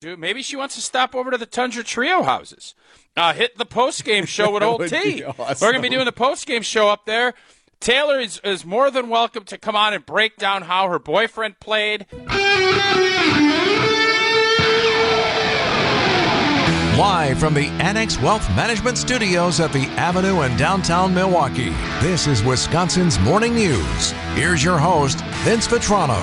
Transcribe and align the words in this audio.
Dude, 0.00 0.20
maybe 0.20 0.42
she 0.42 0.54
wants 0.54 0.76
to 0.76 0.80
stop 0.80 1.16
over 1.16 1.32
to 1.32 1.38
the 1.38 1.46
Tundra 1.46 1.82
Trio 1.82 2.22
houses. 2.22 2.76
Uh, 3.16 3.32
hit 3.32 3.58
the 3.58 3.64
post 3.64 4.04
game 4.04 4.24
show 4.26 4.52
with 4.52 4.62
Old 4.62 4.88
T. 4.88 5.24
awesome. 5.24 5.44
We're 5.60 5.72
going 5.72 5.82
to 5.82 5.88
be 5.88 5.94
doing 5.94 6.04
the 6.04 6.12
post 6.12 6.46
game 6.46 6.62
show 6.62 6.88
up 6.88 7.04
there. 7.04 7.34
Taylor 7.80 8.20
is, 8.20 8.40
is 8.44 8.64
more 8.64 8.92
than 8.92 9.08
welcome 9.08 9.44
to 9.44 9.58
come 9.58 9.74
on 9.74 9.94
and 9.94 10.06
break 10.06 10.36
down 10.36 10.62
how 10.62 10.88
her 10.88 11.00
boyfriend 11.00 11.58
played. 11.58 12.06
Live 16.96 17.38
from 17.38 17.54
the 17.54 17.66
Annex 17.80 18.20
Wealth 18.20 18.48
Management 18.56 18.98
Studios 18.98 19.60
at 19.60 19.72
the 19.72 19.86
Avenue 19.96 20.42
in 20.42 20.56
downtown 20.56 21.14
Milwaukee, 21.14 21.70
this 22.00 22.26
is 22.26 22.42
Wisconsin's 22.42 23.18
Morning 23.20 23.54
News. 23.54 24.10
Here's 24.34 24.62
your 24.62 24.78
host, 24.78 25.20
Vince 25.44 25.68
Vitrano. 25.68 26.20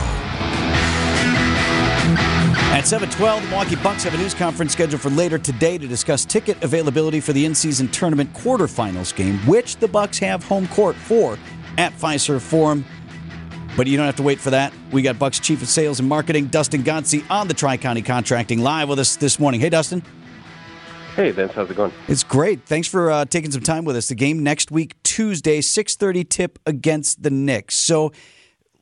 At 2.85 2.89
7:12, 2.89 3.41
the 3.41 3.47
Milwaukee 3.47 3.75
Bucks 3.77 4.03
have 4.03 4.13
a 4.13 4.17
news 4.17 4.35
conference 4.35 4.73
scheduled 4.73 5.01
for 5.01 5.09
later 5.09 5.39
today 5.39 5.79
to 5.79 5.87
discuss 5.87 6.23
ticket 6.23 6.63
availability 6.63 7.19
for 7.19 7.33
the 7.33 7.43
in-season 7.43 7.87
tournament 7.87 8.31
quarterfinals 8.33 9.15
game, 9.15 9.39
which 9.47 9.77
the 9.77 9.87
Bucks 9.87 10.19
have 10.19 10.43
home 10.43 10.67
court 10.67 10.95
for 10.95 11.39
at 11.79 11.93
Fiserv 11.93 12.41
Forum. 12.41 12.85
But 13.75 13.87
you 13.87 13.97
don't 13.97 14.05
have 14.05 14.17
to 14.17 14.23
wait 14.23 14.39
for 14.39 14.51
that. 14.51 14.71
We 14.91 15.01
got 15.01 15.17
Bucks 15.17 15.39
Chief 15.39 15.63
of 15.63 15.67
Sales 15.67 15.99
and 15.99 16.07
Marketing, 16.07 16.45
Dustin 16.45 16.83
Godsey, 16.83 17.25
on 17.27 17.47
the 17.47 17.55
Tri 17.55 17.77
County 17.77 18.03
Contracting 18.03 18.59
live 18.59 18.87
with 18.87 18.99
us 18.99 19.15
this 19.15 19.39
morning. 19.39 19.59
Hey, 19.61 19.69
Dustin. 19.69 20.03
Hey, 21.15 21.31
Vince, 21.31 21.53
how's 21.53 21.71
it 21.71 21.75
going? 21.75 21.91
It's 22.07 22.23
great. 22.23 22.67
Thanks 22.67 22.87
for 22.87 23.09
uh, 23.09 23.25
taking 23.25 23.49
some 23.49 23.63
time 23.63 23.85
with 23.85 23.95
us. 23.95 24.09
The 24.09 24.15
game 24.15 24.43
next 24.43 24.69
week, 24.69 24.93
Tuesday, 25.01 25.59
6:30 25.59 26.29
tip 26.29 26.59
against 26.67 27.23
the 27.23 27.31
Knicks. 27.31 27.73
So 27.73 28.11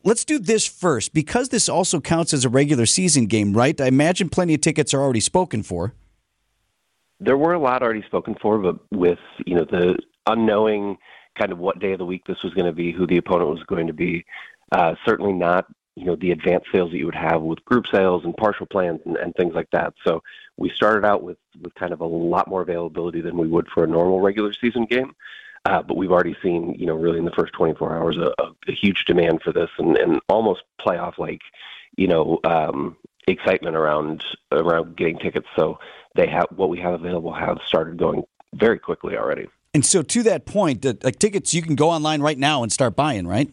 let's 0.03 0.25
do 0.25 0.39
this 0.39 0.67
first 0.67 1.13
because 1.13 1.49
this 1.49 1.69
also 1.69 1.99
counts 1.99 2.33
as 2.33 2.45
a 2.45 2.49
regular 2.49 2.85
season 2.85 3.25
game, 3.25 3.53
right? 3.53 3.79
I 3.79 3.87
imagine 3.87 4.29
plenty 4.29 4.53
of 4.53 4.61
tickets 4.61 4.93
are 4.93 5.01
already 5.01 5.19
spoken 5.19 5.63
for. 5.63 5.93
There 7.19 7.37
were 7.37 7.53
a 7.53 7.59
lot 7.59 7.81
already 7.81 8.03
spoken 8.03 8.35
for, 8.41 8.59
but 8.59 8.79
with 8.91 9.19
you 9.45 9.55
know 9.55 9.65
the 9.65 9.97
unknowing 10.27 10.97
kind 11.37 11.51
of 11.51 11.57
what 11.57 11.79
day 11.79 11.93
of 11.93 11.99
the 11.99 12.05
week 12.05 12.23
this 12.27 12.43
was 12.43 12.53
going 12.53 12.65
to 12.65 12.73
be, 12.73 12.91
who 12.91 13.07
the 13.07 13.17
opponent 13.17 13.49
was 13.49 13.63
going 13.63 13.87
to 13.87 13.93
be, 13.93 14.25
uh, 14.71 14.95
certainly 15.05 15.33
not 15.33 15.65
you 15.95 16.05
know 16.05 16.15
the 16.15 16.31
advanced 16.31 16.67
sales 16.73 16.91
that 16.91 16.97
you 16.97 17.05
would 17.05 17.15
have 17.15 17.41
with 17.41 17.63
group 17.65 17.85
sales 17.91 18.23
and 18.25 18.35
partial 18.35 18.65
plans 18.65 18.99
and, 19.05 19.15
and 19.17 19.33
things 19.35 19.53
like 19.53 19.69
that. 19.71 19.93
So 20.05 20.21
we 20.57 20.69
started 20.69 21.05
out 21.05 21.23
with 21.23 21.37
with 21.61 21.73
kind 21.75 21.93
of 21.93 22.01
a 22.01 22.05
lot 22.05 22.47
more 22.47 22.61
availability 22.61 23.21
than 23.21 23.37
we 23.37 23.47
would 23.47 23.67
for 23.73 23.83
a 23.83 23.87
normal 23.87 24.19
regular 24.19 24.53
season 24.53 24.85
game. 24.85 25.13
Uh, 25.65 25.81
but 25.81 25.95
we've 25.95 26.11
already 26.11 26.35
seen, 26.43 26.75
you 26.77 26.85
know, 26.85 26.95
really 26.95 27.17
in 27.17 27.25
the 27.25 27.31
first 27.31 27.53
24 27.53 27.95
hours, 27.95 28.17
a, 28.17 28.71
huge 28.71 29.05
demand 29.05 29.41
for 29.41 29.53
this 29.53 29.69
and, 29.77 30.19
almost 30.27 30.61
playoff 30.85 31.17
like, 31.17 31.41
you 31.95 32.07
know, 32.07 32.39
um, 32.43 32.97
excitement 33.27 33.75
around 33.75 34.23
around 34.51 34.97
getting 34.97 35.17
tickets. 35.17 35.47
So 35.55 35.79
they 36.15 36.27
have 36.27 36.47
what 36.55 36.69
we 36.69 36.79
have 36.79 36.93
available 36.93 37.33
have 37.33 37.59
started 37.65 37.97
going 37.97 38.23
very 38.53 38.79
quickly 38.79 39.15
already. 39.15 39.47
And 39.73 39.85
so, 39.85 40.01
to 40.03 40.23
that 40.23 40.45
point, 40.45 40.85
like 41.03 41.17
tickets, 41.17 41.53
you 41.53 41.61
can 41.61 41.75
go 41.75 41.89
online 41.89 42.21
right 42.21 42.37
now 42.37 42.61
and 42.61 42.71
start 42.71 42.95
buying, 42.95 43.25
right? 43.25 43.49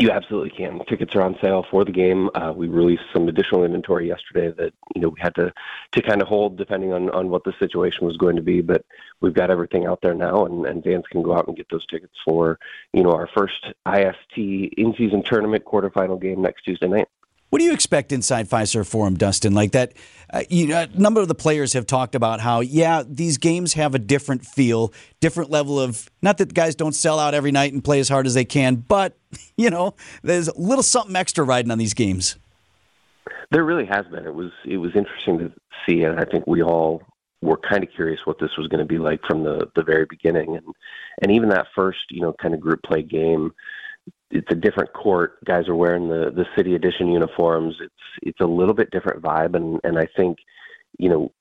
You 0.00 0.10
absolutely 0.10 0.50
can. 0.50 0.80
Tickets 0.88 1.14
are 1.14 1.22
on 1.22 1.36
sale 1.40 1.64
for 1.70 1.84
the 1.84 1.92
game. 1.92 2.28
Uh, 2.34 2.52
we 2.54 2.66
released 2.66 3.04
some 3.12 3.28
additional 3.28 3.64
inventory 3.64 4.08
yesterday 4.08 4.52
that 4.58 4.74
you 4.96 5.00
know 5.00 5.10
we 5.10 5.20
had 5.20 5.34
to 5.36 5.52
to 5.92 6.02
kind 6.02 6.20
of 6.20 6.26
hold 6.26 6.58
depending 6.58 6.92
on 6.92 7.08
on 7.10 7.30
what 7.30 7.44
the 7.44 7.54
situation 7.60 8.04
was 8.04 8.16
going 8.16 8.34
to 8.34 8.42
be. 8.42 8.60
But 8.60 8.84
we've 9.20 9.32
got 9.32 9.50
everything 9.50 9.86
out 9.86 10.00
there 10.02 10.12
now, 10.12 10.44
and, 10.44 10.66
and 10.66 10.82
fans 10.82 11.04
can 11.10 11.22
go 11.22 11.36
out 11.36 11.46
and 11.46 11.56
get 11.56 11.68
those 11.70 11.86
tickets 11.86 12.14
for 12.24 12.58
you 12.92 13.04
know 13.04 13.12
our 13.12 13.28
first 13.28 13.64
IST 13.86 14.36
in 14.36 14.92
season 14.98 15.22
tournament 15.22 15.64
quarterfinal 15.64 16.20
game 16.20 16.42
next 16.42 16.62
Tuesday 16.62 16.88
night. 16.88 17.08
What 17.50 17.60
do 17.60 17.64
you 17.64 17.72
expect 17.72 18.12
inside 18.12 18.48
Fiserv 18.48 18.86
Forum, 18.86 19.14
Dustin? 19.14 19.54
Like 19.54 19.72
that, 19.72 19.92
uh, 20.32 20.42
you 20.50 20.66
know, 20.66 20.82
a 20.82 21.00
number 21.00 21.20
of 21.20 21.28
the 21.28 21.34
players 21.34 21.72
have 21.74 21.86
talked 21.86 22.14
about 22.14 22.40
how, 22.40 22.60
yeah, 22.60 23.04
these 23.06 23.38
games 23.38 23.74
have 23.74 23.94
a 23.94 23.98
different 23.98 24.44
feel, 24.44 24.92
different 25.20 25.50
level 25.50 25.78
of. 25.78 26.10
Not 26.22 26.38
that 26.38 26.52
guys 26.54 26.74
don't 26.74 26.94
sell 26.94 27.18
out 27.20 27.34
every 27.34 27.52
night 27.52 27.72
and 27.72 27.84
play 27.84 28.00
as 28.00 28.08
hard 28.08 28.26
as 28.26 28.34
they 28.34 28.44
can, 28.44 28.76
but 28.76 29.16
you 29.56 29.70
know, 29.70 29.94
there's 30.22 30.48
a 30.48 30.58
little 30.58 30.82
something 30.82 31.14
extra 31.14 31.44
riding 31.44 31.70
on 31.70 31.78
these 31.78 31.94
games. 31.94 32.36
There 33.52 33.64
really 33.64 33.86
has 33.86 34.06
been. 34.06 34.26
It 34.26 34.34
was 34.34 34.50
it 34.64 34.78
was 34.78 34.90
interesting 34.96 35.38
to 35.38 35.52
see, 35.88 36.02
and 36.02 36.18
I 36.18 36.24
think 36.24 36.46
we 36.48 36.62
all 36.62 37.02
were 37.42 37.58
kind 37.58 37.84
of 37.84 37.90
curious 37.94 38.20
what 38.24 38.40
this 38.40 38.50
was 38.58 38.66
going 38.66 38.80
to 38.80 38.86
be 38.86 38.98
like 38.98 39.20
from 39.24 39.44
the 39.44 39.70
the 39.76 39.84
very 39.84 40.06
beginning, 40.10 40.56
and 40.56 40.66
and 41.22 41.30
even 41.30 41.50
that 41.50 41.66
first 41.76 42.00
you 42.10 42.22
know 42.22 42.34
kind 42.42 42.54
of 42.54 42.60
group 42.60 42.82
play 42.82 43.02
game 43.02 43.52
it's 44.30 44.50
a 44.50 44.56
different 44.56 44.92
court. 44.92 45.44
Guys 45.44 45.68
are 45.68 45.76
wearing 45.76 46.08
the 46.08 46.30
the 46.34 46.46
city 46.56 46.74
edition 46.74 47.12
uniforms. 47.12 47.76
It's 47.80 47.94
it's 48.22 48.40
a 48.40 48.46
little 48.46 48.74
bit 48.74 48.90
different 48.90 49.22
vibe, 49.22 49.54
and 49.54 49.80
and 49.84 49.98
I 49.98 50.08
think, 50.16 50.38
you 50.98 51.08
know, 51.08 51.32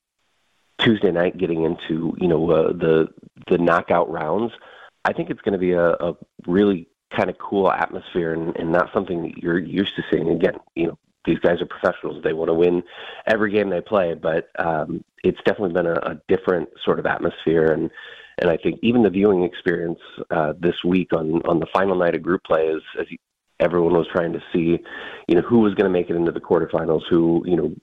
Tuesday 0.80 1.12
night 1.12 1.38
getting 1.38 1.64
into 1.64 2.16
you 2.20 2.28
know 2.28 2.50
uh, 2.52 2.74
the 2.74 3.08
the 3.50 3.58
knockout 3.58 4.12
rounds, 4.12 4.54
I 5.04 5.14
think 5.14 5.30
it's 5.30 5.42
going 5.42 5.54
to 5.54 5.60
be 5.60 5.72
a, 5.72 5.92
a 5.92 6.14
really 6.48 6.88
kind 7.16 7.30
of 7.30 7.38
cool 7.38 7.72
atmosphere 7.72 8.34
and, 8.34 8.56
and 8.58 8.72
not 8.72 8.92
something 8.94 9.22
that 9.24 9.38
you're 9.38 9.60
used 9.60 9.96
to 9.96 10.04
seeing. 10.12 10.30
Again, 10.30 10.56
you 10.76 10.88
know, 10.88 10.98
these 11.26 11.40
guys 11.40 11.62
are 11.62 11.66
professionals; 11.66 12.24
they 12.24 12.34
want 12.34 12.50
to 12.50 12.54
win 12.54 12.84
every 13.26 13.52
game 13.52 13.70
they 13.70 13.82
play, 13.82 14.14
but 14.14 14.50
um, 14.60 15.04
it's 15.24 15.40
definitely 15.46 15.74
been 15.74 15.88
a, 15.88 16.00
a 16.04 16.22
different 16.28 16.70
sort 16.84 17.00
of 17.00 17.08
atmosphere 17.08 17.72
and 17.72 17.90
and 18.40 18.50
I 18.50 18.58
think 18.58 18.80
even 18.82 19.04
the 19.04 19.10
viewing 19.10 19.44
experience 19.44 20.00
uh, 20.32 20.54
this 20.60 20.76
week 20.84 21.14
on 21.14 21.42
on 21.48 21.60
the 21.60 21.68
final 21.74 21.96
night 21.96 22.16
of 22.16 22.22
group 22.22 22.44
play 22.44 22.68
is 22.68 22.84
as 23.00 23.08
everyone 23.60 23.94
was 23.94 24.08
trying 24.12 24.34
to 24.34 24.44
see, 24.52 24.80
you 25.28 25.36
know, 25.36 25.42
who 25.42 25.60
was 25.60 25.74
going 25.76 25.86
to 25.86 25.98
make 25.98 26.10
it 26.10 26.16
into 26.16 26.32
the 26.32 26.42
quarterfinals, 26.42 27.04
who 27.10 27.44
you 27.46 27.56
know, 27.56 27.76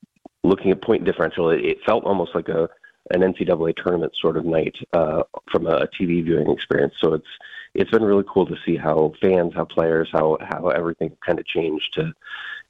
looking 0.44 0.70
at 0.70 0.82
point 0.82 1.04
differential, 1.04 1.50
it, 1.50 1.64
it 1.64 1.78
felt 1.84 2.04
almost 2.04 2.34
like 2.34 2.48
a 2.48 2.68
an 3.10 3.20
NCAA 3.20 3.74
tournament 3.76 4.12
sort 4.20 4.36
of 4.36 4.44
night 4.44 4.76
uh, 4.92 5.22
from 5.50 5.66
a 5.66 5.86
TV 5.88 6.24
viewing 6.24 6.50
experience. 6.50 6.94
So 7.02 7.14
it's 7.14 7.26
it's 7.74 7.90
been 7.90 8.02
really 8.02 8.24
cool 8.32 8.46
to 8.46 8.56
see 8.66 8.76
how 8.76 9.12
fans, 9.20 9.54
how 9.54 9.64
players, 9.64 10.08
how 10.12 10.38
how 10.40 10.68
everything 10.68 11.16
kind 11.24 11.38
of 11.38 11.46
changed 11.46 11.94
to 11.94 12.12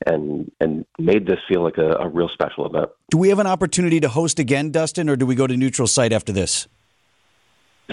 and 0.06 0.50
and 0.60 0.84
made 0.98 1.26
this 1.26 1.41
feel 1.48 1.62
like 1.62 1.78
a, 1.78 1.97
a 1.97 2.09
real 2.09 2.28
special 2.28 2.66
event. 2.66 2.91
Do 3.10 3.19
we 3.19 3.28
have 3.28 3.38
an 3.38 3.47
opportunity 3.47 4.00
to 4.00 4.09
host 4.09 4.38
again, 4.38 4.71
Dustin, 4.71 5.09
or 5.09 5.16
do 5.16 5.26
we 5.26 5.34
go 5.34 5.47
to 5.47 5.56
neutral 5.56 5.88
site 5.88 6.12
after 6.12 6.32
this? 6.32 6.69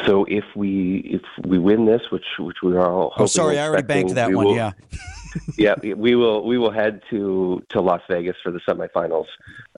So 0.05 0.25
if 0.25 0.43
we 0.55 0.97
if 1.05 1.21
we 1.45 1.57
win 1.57 1.85
this, 1.85 2.01
which 2.11 2.25
which 2.39 2.57
we 2.63 2.73
are 2.73 2.89
all 2.91 3.09
hoping, 3.11 3.23
oh 3.23 3.27
sorry, 3.27 3.59
I 3.59 3.67
already 3.67 3.87
banked 3.87 4.15
that 4.15 4.31
one. 4.31 4.47
Will, 4.47 4.55
yeah, 4.55 4.71
yeah, 5.57 5.75
we 5.95 6.15
will 6.15 6.45
we 6.45 6.57
will 6.57 6.71
head 6.71 7.01
to 7.09 7.63
to 7.69 7.81
Las 7.81 8.01
Vegas 8.09 8.35
for 8.43 8.51
the 8.51 8.59
semifinals, 8.59 9.27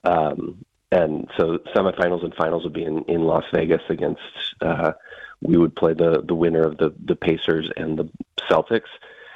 um, 0.04 0.64
and 0.90 1.28
so 1.36 1.58
semifinals 1.74 2.24
and 2.24 2.34
finals 2.34 2.62
will 2.62 2.70
be 2.70 2.84
in 2.84 3.02
in 3.04 3.22
Las 3.22 3.44
Vegas 3.52 3.82
against. 3.88 4.20
Uh, 4.60 4.92
we 5.40 5.56
would 5.56 5.74
play 5.74 5.94
the 5.94 6.22
the 6.26 6.34
winner 6.34 6.62
of 6.62 6.78
the 6.78 6.94
the 7.04 7.16
Pacers 7.16 7.70
and 7.76 7.98
the 7.98 8.08
Celtics, 8.50 8.90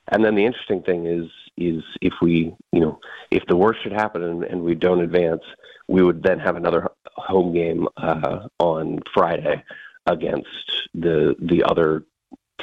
and 0.08 0.24
then 0.24 0.34
the 0.34 0.44
interesting 0.44 0.82
thing 0.82 1.06
is 1.06 1.30
is 1.56 1.82
if 2.00 2.12
we 2.20 2.54
you 2.72 2.80
know 2.80 2.98
if 3.30 3.44
the 3.46 3.56
worst 3.56 3.82
should 3.82 3.92
happen 3.92 4.22
and, 4.22 4.44
and 4.44 4.62
we 4.62 4.74
don't 4.74 5.00
advance, 5.00 5.42
we 5.88 6.02
would 6.02 6.22
then 6.22 6.38
have 6.38 6.56
another 6.56 6.90
home 7.16 7.52
game 7.52 7.88
uh, 7.96 8.46
on 8.58 9.00
Friday 9.12 9.62
against 10.06 10.48
the 10.94 11.34
the 11.38 11.62
other 11.64 12.04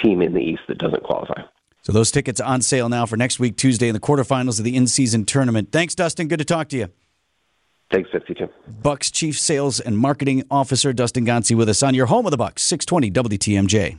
team 0.02 0.22
in 0.22 0.34
the 0.34 0.42
East 0.42 0.62
that 0.68 0.78
doesn't 0.78 1.04
qualify. 1.04 1.42
So 1.84 1.92
those 1.92 2.12
tickets 2.12 2.40
on 2.40 2.62
sale 2.62 2.88
now 2.88 3.06
for 3.06 3.18
next 3.18 3.40
week, 3.40 3.58
Tuesday, 3.58 3.90
in 3.90 3.94
the 3.94 4.00
quarterfinals 4.00 4.58
of 4.58 4.64
the 4.64 4.76
in-season 4.76 5.26
tournament. 5.26 5.72
Thanks, 5.74 5.94
Dustin. 5.94 6.30
Good 6.30 6.40
to 6.40 6.46
talk 6.46 6.70
to 6.70 6.78
you. 6.78 6.88
Thanks, 7.92 8.10
52. 8.12 8.48
Bucks 8.82 9.12
Chief 9.12 9.38
Sales 9.38 9.80
and 9.80 9.98
Marketing 9.98 10.44
Officer 10.50 10.94
Dustin 10.94 11.26
Godsey 11.26 11.56
with 11.56 11.68
us 11.70 11.84
on 11.84 11.94
your 11.94 12.06
home 12.06 12.26
of 12.26 12.32
the 12.32 12.38
Bucks, 12.38 12.64
620 12.64 13.12
WTMJ. 13.38 13.98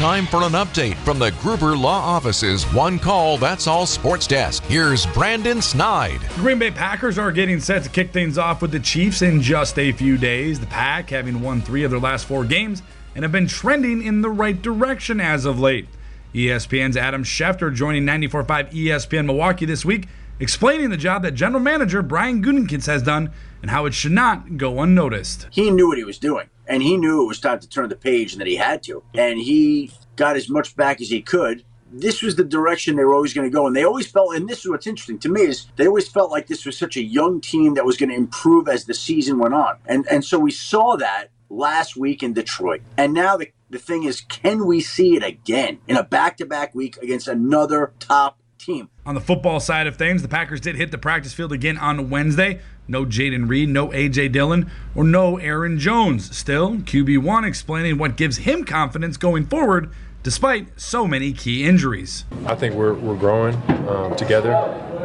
Time 0.00 0.24
for 0.24 0.44
an 0.44 0.52
update 0.52 0.94
from 1.04 1.18
the 1.18 1.30
Gruber 1.42 1.76
Law 1.76 2.00
Office's 2.00 2.64
One 2.72 2.98
Call 2.98 3.36
That's 3.36 3.66
All 3.66 3.84
Sports 3.84 4.26
Desk. 4.26 4.64
Here's 4.64 5.04
Brandon 5.04 5.60
Snide. 5.60 6.22
The 6.22 6.40
Green 6.40 6.58
Bay 6.58 6.70
Packers 6.70 7.18
are 7.18 7.30
getting 7.30 7.60
set 7.60 7.82
to 7.82 7.90
kick 7.90 8.10
things 8.10 8.38
off 8.38 8.62
with 8.62 8.70
the 8.70 8.80
Chiefs 8.80 9.20
in 9.20 9.42
just 9.42 9.78
a 9.78 9.92
few 9.92 10.16
days. 10.16 10.58
The 10.58 10.64
Pack 10.68 11.10
having 11.10 11.42
won 11.42 11.60
three 11.60 11.84
of 11.84 11.90
their 11.90 12.00
last 12.00 12.24
four 12.24 12.46
games 12.46 12.82
and 13.14 13.24
have 13.24 13.30
been 13.30 13.46
trending 13.46 14.02
in 14.02 14.22
the 14.22 14.30
right 14.30 14.62
direction 14.62 15.20
as 15.20 15.44
of 15.44 15.60
late. 15.60 15.86
ESPN's 16.32 16.96
Adam 16.96 17.22
Schefter 17.22 17.70
joining 17.74 18.04
94.5 18.06 18.72
ESPN 18.72 19.26
Milwaukee 19.26 19.66
this 19.66 19.84
week, 19.84 20.08
explaining 20.38 20.88
the 20.88 20.96
job 20.96 21.24
that 21.24 21.32
general 21.32 21.62
manager 21.62 22.00
Brian 22.00 22.42
Gutekunst 22.42 22.86
has 22.86 23.02
done 23.02 23.32
and 23.60 23.70
how 23.70 23.84
it 23.84 23.92
should 23.92 24.12
not 24.12 24.56
go 24.56 24.80
unnoticed. 24.80 25.48
He 25.50 25.70
knew 25.70 25.88
what 25.88 25.98
he 25.98 26.04
was 26.04 26.18
doing 26.18 26.48
and 26.70 26.82
he 26.82 26.96
knew 26.96 27.22
it 27.22 27.26
was 27.26 27.40
time 27.40 27.58
to 27.58 27.68
turn 27.68 27.88
the 27.88 27.96
page 27.96 28.32
and 28.32 28.40
that 28.40 28.46
he 28.46 28.56
had 28.56 28.82
to. 28.84 29.02
And 29.14 29.38
he 29.38 29.92
got 30.16 30.36
as 30.36 30.48
much 30.48 30.76
back 30.76 31.00
as 31.00 31.10
he 31.10 31.20
could. 31.20 31.64
This 31.92 32.22
was 32.22 32.36
the 32.36 32.44
direction 32.44 32.94
they 32.94 33.04
were 33.04 33.14
always 33.14 33.34
going 33.34 33.50
to 33.50 33.52
go, 33.52 33.66
and 33.66 33.74
they 33.74 33.82
always 33.82 34.06
felt. 34.06 34.36
And 34.36 34.48
this 34.48 34.60
is 34.60 34.70
what's 34.70 34.86
interesting 34.86 35.18
to 35.18 35.28
me 35.28 35.42
is 35.42 35.66
they 35.74 35.88
always 35.88 36.08
felt 36.08 36.30
like 36.30 36.46
this 36.46 36.64
was 36.64 36.78
such 36.78 36.96
a 36.96 37.02
young 37.02 37.40
team 37.40 37.74
that 37.74 37.84
was 37.84 37.96
going 37.96 38.10
to 38.10 38.14
improve 38.14 38.68
as 38.68 38.84
the 38.84 38.94
season 38.94 39.40
went 39.40 39.54
on, 39.54 39.78
and 39.86 40.06
and 40.08 40.24
so 40.24 40.38
we 40.38 40.52
saw 40.52 40.96
that 40.98 41.30
last 41.48 41.96
week 41.96 42.22
in 42.22 42.32
Detroit, 42.32 42.82
and 42.96 43.12
now 43.12 43.36
the 43.36 43.50
the 43.70 43.80
thing 43.80 44.04
is, 44.04 44.20
can 44.20 44.66
we 44.66 44.80
see 44.80 45.16
it 45.16 45.24
again 45.24 45.80
in 45.88 45.96
a 45.96 46.04
back 46.04 46.36
to 46.36 46.46
back 46.46 46.76
week 46.76 46.96
against 46.98 47.26
another 47.26 47.92
top 47.98 48.40
team. 48.60 48.88
On 49.06 49.14
the 49.14 49.20
football 49.20 49.58
side 49.58 49.86
of 49.86 49.96
things, 49.96 50.22
the 50.22 50.28
Packers 50.28 50.60
did 50.60 50.76
hit 50.76 50.90
the 50.90 50.98
practice 50.98 51.32
field 51.32 51.52
again 51.52 51.78
on 51.78 52.10
Wednesday. 52.10 52.60
No 52.88 53.04
Jayden 53.04 53.48
Reed, 53.48 53.68
no 53.68 53.92
A.J. 53.92 54.28
Dillon, 54.28 54.70
or 54.94 55.04
no 55.04 55.36
Aaron 55.38 55.78
Jones. 55.78 56.36
Still, 56.36 56.76
QB1 56.78 57.46
explaining 57.46 57.98
what 57.98 58.16
gives 58.16 58.38
him 58.38 58.64
confidence 58.64 59.16
going 59.16 59.46
forward 59.46 59.90
despite 60.22 60.80
so 60.80 61.06
many 61.06 61.32
key 61.32 61.64
injuries. 61.64 62.24
I 62.46 62.54
think 62.54 62.74
we're, 62.74 62.94
we're 62.94 63.16
growing 63.16 63.54
um, 63.88 64.14
together. 64.16 64.54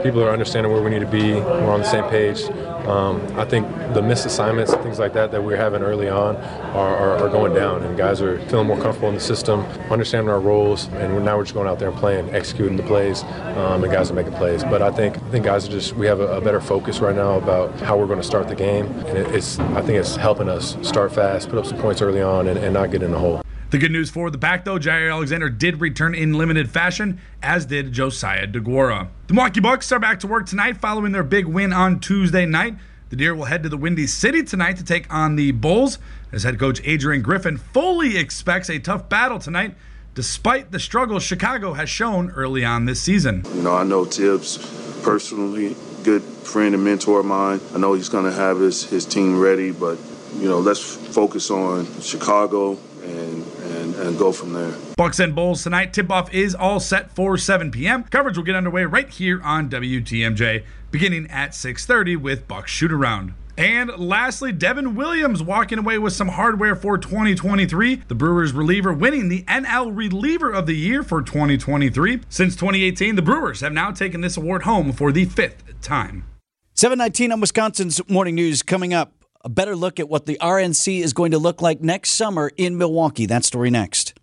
People 0.03 0.23
are 0.23 0.29
understanding 0.31 0.71
where 0.71 0.81
we 0.81 0.91
need 0.91 0.99
to 0.99 1.07
be. 1.07 1.33
We're 1.33 1.71
on 1.71 1.79
the 1.79 1.89
same 1.89 2.03
page. 2.09 2.43
Um, 2.85 3.25
I 3.39 3.45
think 3.45 3.67
the 3.95 4.01
missed 4.01 4.27
assignments 4.27 4.71
and 4.71 4.83
things 4.83 4.99
like 4.99 5.13
that 5.13 5.31
that 5.31 5.43
we're 5.43 5.55
having 5.55 5.81
early 5.81 6.07
on 6.07 6.35
are, 6.35 6.95
are, 6.95 7.17
are, 7.17 7.29
going 7.29 7.55
down, 7.55 7.81
and 7.81 7.97
guys 7.97 8.21
are 8.21 8.39
feeling 8.47 8.67
more 8.67 8.79
comfortable 8.79 9.09
in 9.09 9.15
the 9.15 9.21
system, 9.21 9.61
understanding 9.89 10.29
our 10.29 10.39
roles, 10.39 10.85
and 10.89 11.11
we're, 11.11 11.21
now 11.21 11.35
we're 11.35 11.43
just 11.43 11.55
going 11.55 11.67
out 11.67 11.79
there 11.79 11.89
and 11.89 11.97
playing, 11.97 12.29
executing 12.29 12.77
the 12.77 12.83
plays, 12.83 13.23
um, 13.23 13.83
and 13.83 13.91
guys 13.91 14.11
are 14.11 14.13
making 14.13 14.33
plays. 14.33 14.63
But 14.63 14.83
I 14.83 14.91
think 14.91 15.17
I 15.17 15.29
think 15.31 15.45
guys 15.45 15.67
are 15.67 15.71
just 15.71 15.93
we 15.93 16.05
have 16.05 16.19
a, 16.19 16.37
a 16.37 16.41
better 16.41 16.61
focus 16.61 16.99
right 16.99 17.15
now 17.15 17.37
about 17.37 17.73
how 17.79 17.97
we're 17.97 18.05
going 18.05 18.21
to 18.21 18.27
start 18.27 18.47
the 18.47 18.55
game, 18.55 18.85
and 18.85 19.17
it, 19.17 19.33
it's 19.33 19.57
I 19.57 19.81
think 19.81 19.97
it's 19.97 20.15
helping 20.15 20.49
us 20.49 20.77
start 20.87 21.11
fast, 21.11 21.49
put 21.49 21.57
up 21.57 21.65
some 21.65 21.79
points 21.79 22.03
early 22.03 22.21
on, 22.21 22.47
and, 22.47 22.59
and 22.59 22.73
not 22.73 22.91
get 22.91 23.01
in 23.01 23.09
the 23.09 23.19
hole. 23.19 23.44
The 23.75 23.81
good 23.81 23.91
news 23.91 24.09
for 24.09 24.31
the 24.31 24.37
back, 24.37 24.63
though, 24.63 24.79
Jaire 24.79 25.11
Alexander 25.11 25.49
did 25.49 25.81
return 25.81 26.15
in 26.15 26.31
limited 26.31 26.71
fashion, 26.71 27.19
as 27.43 27.65
did 27.65 27.91
Josiah 27.91 28.47
DeGuara. 28.47 29.09
The 29.27 29.33
Milwaukee 29.33 29.59
Bucks 29.59 29.91
are 29.91 29.99
back 29.99 30.21
to 30.21 30.27
work 30.27 30.45
tonight 30.45 30.77
following 30.77 31.11
their 31.11 31.23
big 31.23 31.45
win 31.45 31.73
on 31.73 31.99
Tuesday 31.99 32.45
night. 32.45 32.75
The 33.09 33.17
Deer 33.17 33.35
will 33.35 33.43
head 33.43 33.63
to 33.63 33.69
the 33.69 33.75
Windy 33.75 34.07
City 34.07 34.43
tonight 34.43 34.77
to 34.77 34.85
take 34.85 35.13
on 35.13 35.35
the 35.35 35.51
Bulls, 35.51 35.99
as 36.31 36.43
head 36.43 36.57
coach 36.57 36.79
Adrian 36.85 37.21
Griffin 37.21 37.57
fully 37.57 38.15
expects 38.15 38.69
a 38.69 38.79
tough 38.79 39.09
battle 39.09 39.39
tonight, 39.39 39.75
despite 40.13 40.71
the 40.71 40.79
struggles 40.79 41.23
Chicago 41.23 41.73
has 41.73 41.89
shown 41.89 42.31
early 42.31 42.63
on 42.63 42.85
this 42.85 43.01
season. 43.01 43.43
You 43.55 43.63
know, 43.63 43.75
I 43.75 43.83
know 43.83 44.05
Thibs 44.05 44.57
personally, 45.03 45.75
good 46.05 46.21
friend 46.23 46.75
and 46.75 46.83
mentor 46.85 47.19
of 47.19 47.25
mine. 47.25 47.59
I 47.73 47.79
know 47.79 47.91
he's 47.91 48.07
going 48.07 48.23
to 48.23 48.31
have 48.31 48.57
his, 48.57 48.85
his 48.85 49.05
team 49.05 49.37
ready, 49.37 49.71
but, 49.71 49.99
you 50.37 50.47
know, 50.47 50.59
let's 50.59 50.79
focus 50.79 51.51
on 51.51 51.85
Chicago 51.99 52.77
and 53.03 53.45
and, 53.85 53.95
and 53.95 54.17
go 54.17 54.31
from 54.31 54.53
there. 54.53 54.73
Bucks 54.97 55.19
and 55.19 55.35
Bulls 55.35 55.63
tonight. 55.63 55.93
Tip 55.93 56.11
off 56.11 56.33
is 56.33 56.55
all 56.55 56.79
set 56.79 57.11
for 57.11 57.37
7 57.37 57.71
p.m. 57.71 58.03
Coverage 58.03 58.37
will 58.37 58.43
get 58.43 58.55
underway 58.55 58.85
right 58.85 59.09
here 59.09 59.41
on 59.43 59.69
WTMJ, 59.69 60.63
beginning 60.91 61.29
at 61.29 61.51
6:30 61.51 62.17
with 62.17 62.47
Bucks 62.47 62.71
shoot 62.71 62.91
around. 62.91 63.33
And 63.57 63.89
lastly, 63.97 64.51
Devin 64.51 64.95
Williams 64.95 65.41
walking 65.41 65.79
away 65.79 65.97
with 65.97 66.11
some 66.11 66.27
hardware 66.27 66.75
for 66.75 66.97
2023. 66.97 68.01
The 68.07 68.15
Brewers 68.15 68.51
reliever 68.51 68.91
winning 68.91 69.29
the 69.29 69.43
NL 69.43 69.95
Reliever 69.95 70.51
of 70.51 70.65
the 70.65 70.75
Year 70.75 71.03
for 71.03 71.21
2023. 71.21 72.21
Since 72.27 72.55
2018, 72.55 73.15
the 73.15 73.21
Brewers 73.21 73.61
have 73.61 73.71
now 73.71 73.91
taken 73.91 74.19
this 74.19 74.35
award 74.35 74.63
home 74.63 74.91
for 74.91 75.13
the 75.13 75.23
fifth 75.23 75.63
time. 75.81 76.25
719 76.73 77.31
on 77.31 77.39
Wisconsin's 77.39 78.01
Morning 78.09 78.35
News 78.35 78.61
coming 78.61 78.93
up 78.93 79.13
a 79.45 79.49
better 79.49 79.75
look 79.75 79.99
at 79.99 80.09
what 80.09 80.25
the 80.25 80.39
RNC 80.41 81.01
is 81.01 81.13
going 81.13 81.31
to 81.31 81.37
look 81.37 81.61
like 81.61 81.79
next 81.79 82.11
summer 82.11 82.51
in 82.57 82.79
Milwaukee. 82.79 83.27
That 83.27 83.45
story 83.45 83.69
next. 83.69 84.15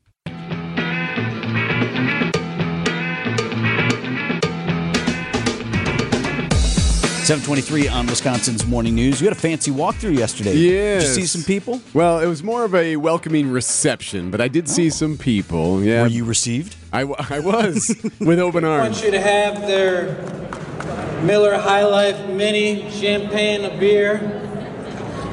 Seven 7.24 7.44
twenty-three 7.44 7.86
on 7.86 8.08
Wisconsin's 8.08 8.66
morning 8.66 8.96
news. 8.96 9.20
You 9.20 9.28
had 9.28 9.36
a 9.36 9.40
fancy 9.40 9.70
walkthrough 9.70 10.18
yesterday. 10.18 10.54
Yeah. 10.54 10.98
Did 10.98 11.02
you 11.04 11.08
see 11.08 11.26
some 11.26 11.44
people? 11.44 11.80
Well, 11.94 12.18
it 12.18 12.26
was 12.26 12.42
more 12.42 12.64
of 12.64 12.74
a 12.74 12.96
welcoming 12.96 13.48
reception, 13.48 14.32
but 14.32 14.40
I 14.40 14.48
did 14.48 14.68
see 14.68 14.88
oh. 14.88 14.90
some 14.90 15.16
people. 15.16 15.84
Yeah. 15.84 16.02
Were 16.02 16.08
you 16.08 16.24
received? 16.24 16.74
I, 16.92 17.02
I 17.02 17.38
was 17.38 17.94
with 18.18 18.38
open 18.40 18.64
arms. 18.64 18.86
I 18.86 18.90
want 18.90 19.04
you 19.04 19.10
to 19.12 19.20
have 19.20 19.60
their 19.60 21.22
Miller 21.22 21.54
High 21.56 21.84
Life 21.84 22.28
Mini 22.28 22.90
Champagne, 22.90 23.64
a 23.64 23.78
beer. 23.78 24.48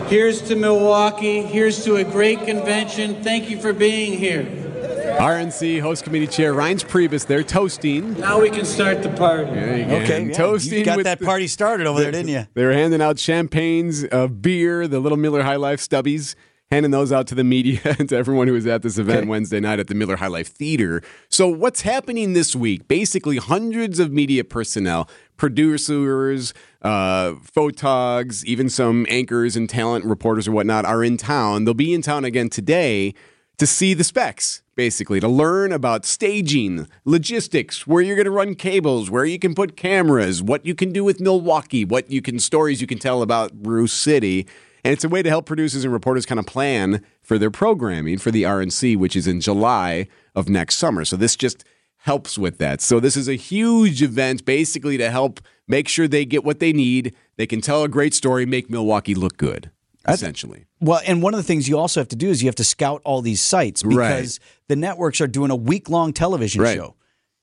Here's 0.09 0.41
to 0.43 0.55
Milwaukee. 0.55 1.43
Here's 1.43 1.83
to 1.85 1.97
a 1.97 2.03
great 2.03 2.43
convention. 2.43 3.21
Thank 3.21 3.47
you 3.47 3.61
for 3.61 3.73
being 3.73 4.17
here. 4.17 4.41
RNC 5.19 5.81
host 5.81 6.03
committee 6.03 6.25
chair 6.25 6.55
Reince 6.55 6.83
Priebus 6.83 7.27
there 7.27 7.43
toasting. 7.43 8.19
Now 8.19 8.41
we 8.41 8.49
can 8.49 8.65
start 8.65 9.03
the 9.03 9.09
party. 9.09 9.51
Okay, 9.51 10.25
yeah, 10.25 10.33
toasting. 10.33 10.79
You 10.79 10.85
got 10.85 11.03
that 11.03 11.21
party 11.21 11.45
started 11.45 11.85
over 11.85 12.01
there, 12.01 12.11
didn't 12.11 12.29
you? 12.29 12.47
They 12.55 12.65
were 12.65 12.73
handing 12.73 13.03
out 13.03 13.19
champagnes, 13.19 14.03
uh, 14.11 14.25
beer, 14.27 14.87
the 14.87 14.99
little 14.99 15.17
Miller 15.17 15.43
High 15.43 15.57
Life 15.57 15.79
stubbies 15.79 16.33
handing 16.71 16.91
those 16.91 17.11
out 17.11 17.27
to 17.27 17.35
the 17.35 17.43
media 17.43 17.79
and 17.99 18.09
to 18.09 18.15
everyone 18.15 18.47
who 18.47 18.53
was 18.53 18.67
at 18.67 18.81
this 18.81 18.97
event 18.97 19.19
okay. 19.19 19.27
Wednesday 19.27 19.59
night 19.59 19.79
at 19.79 19.87
the 19.87 19.95
Miller 19.95 20.15
High 20.15 20.27
Life 20.27 20.47
Theater. 20.47 21.01
So, 21.29 21.47
what's 21.47 21.81
happening 21.81 22.33
this 22.33 22.55
week? 22.55 22.87
Basically, 22.87 23.37
hundreds 23.37 23.99
of 23.99 24.11
media 24.11 24.43
personnel, 24.43 25.09
producers, 25.39 26.53
uh, 26.83 27.31
photogs, 27.31 28.43
even 28.43 28.69
some 28.69 29.07
anchors 29.09 29.55
and 29.55 29.67
talent 29.67 30.05
reporters 30.05 30.47
or 30.47 30.51
whatnot 30.51 30.85
are 30.85 31.03
in 31.03 31.17
town. 31.17 31.63
They'll 31.63 31.73
be 31.73 31.93
in 31.93 32.03
town 32.03 32.25
again 32.25 32.49
today 32.49 33.15
to 33.57 33.65
see 33.65 33.93
the 33.93 34.03
specs, 34.03 34.61
basically, 34.75 35.19
to 35.19 35.27
learn 35.27 35.71
about 35.71 36.05
staging, 36.05 36.87
logistics, 37.05 37.87
where 37.87 38.01
you're 38.01 38.15
going 38.15 38.25
to 38.25 38.31
run 38.31 38.53
cables, 38.53 39.09
where 39.09 39.25
you 39.25 39.39
can 39.39 39.55
put 39.55 39.75
cameras, 39.75 40.43
what 40.43 40.65
you 40.65 40.75
can 40.75 40.91
do 40.91 41.03
with 41.03 41.19
Milwaukee, 41.19 41.83
what 41.83 42.11
you 42.11 42.21
can 42.21 42.37
stories 42.37 42.79
you 42.79 42.87
can 42.87 42.99
tell 42.99 43.21
about 43.21 43.53
Brew 43.63 43.87
City. 43.87 44.45
And 44.83 44.93
it's 44.93 45.03
a 45.03 45.09
way 45.09 45.21
to 45.21 45.29
help 45.29 45.45
producers 45.45 45.83
and 45.83 45.91
reporters 45.91 46.25
kind 46.25 46.39
of 46.39 46.45
plan 46.45 47.03
for 47.21 47.37
their 47.37 47.51
programming 47.51 48.17
for 48.17 48.31
the 48.31 48.43
RNC, 48.43 48.97
which 48.97 49.15
is 49.15 49.27
in 49.27 49.41
July 49.41 50.07
of 50.35 50.47
next 50.47 50.75
summer. 50.75 51.03
So 51.03 51.17
this 51.17 51.35
just 51.35 51.65
helps 51.99 52.37
with 52.37 52.57
that. 52.57 52.81
So 52.81 52.99
this 52.99 53.15
is 53.17 53.27
a 53.27 53.35
huge 53.35 54.01
event 54.01 54.45
basically 54.45 54.97
to 54.97 55.09
help 55.11 55.39
make 55.67 55.87
sure 55.87 56.07
they 56.07 56.25
get 56.25 56.43
what 56.43 56.59
they 56.59 56.73
need. 56.73 57.15
They 57.37 57.45
can 57.45 57.61
tell 57.61 57.83
a 57.83 57.87
great 57.87 58.13
story, 58.13 58.45
make 58.45 58.69
Milwaukee 58.69 59.15
look 59.15 59.37
good. 59.37 59.71
Essentially. 60.07 60.65
Well, 60.79 61.01
and 61.05 61.21
one 61.21 61.33
of 61.33 61.37
the 61.37 61.43
things 61.43 61.67
you 61.67 61.77
also 61.77 61.99
have 61.99 62.07
to 62.07 62.15
do 62.15 62.29
is 62.29 62.41
you 62.41 62.47
have 62.47 62.55
to 62.55 62.63
scout 62.63 63.01
all 63.03 63.21
these 63.21 63.41
sites 63.41 63.83
because 63.83 64.39
right. 64.39 64.57
the 64.67 64.75
networks 64.75 65.21
are 65.21 65.27
doing 65.27 65.51
a 65.51 65.55
week 65.55 65.89
long 65.89 66.13
television 66.13 66.61
right. 66.61 66.75
show. 66.75 66.95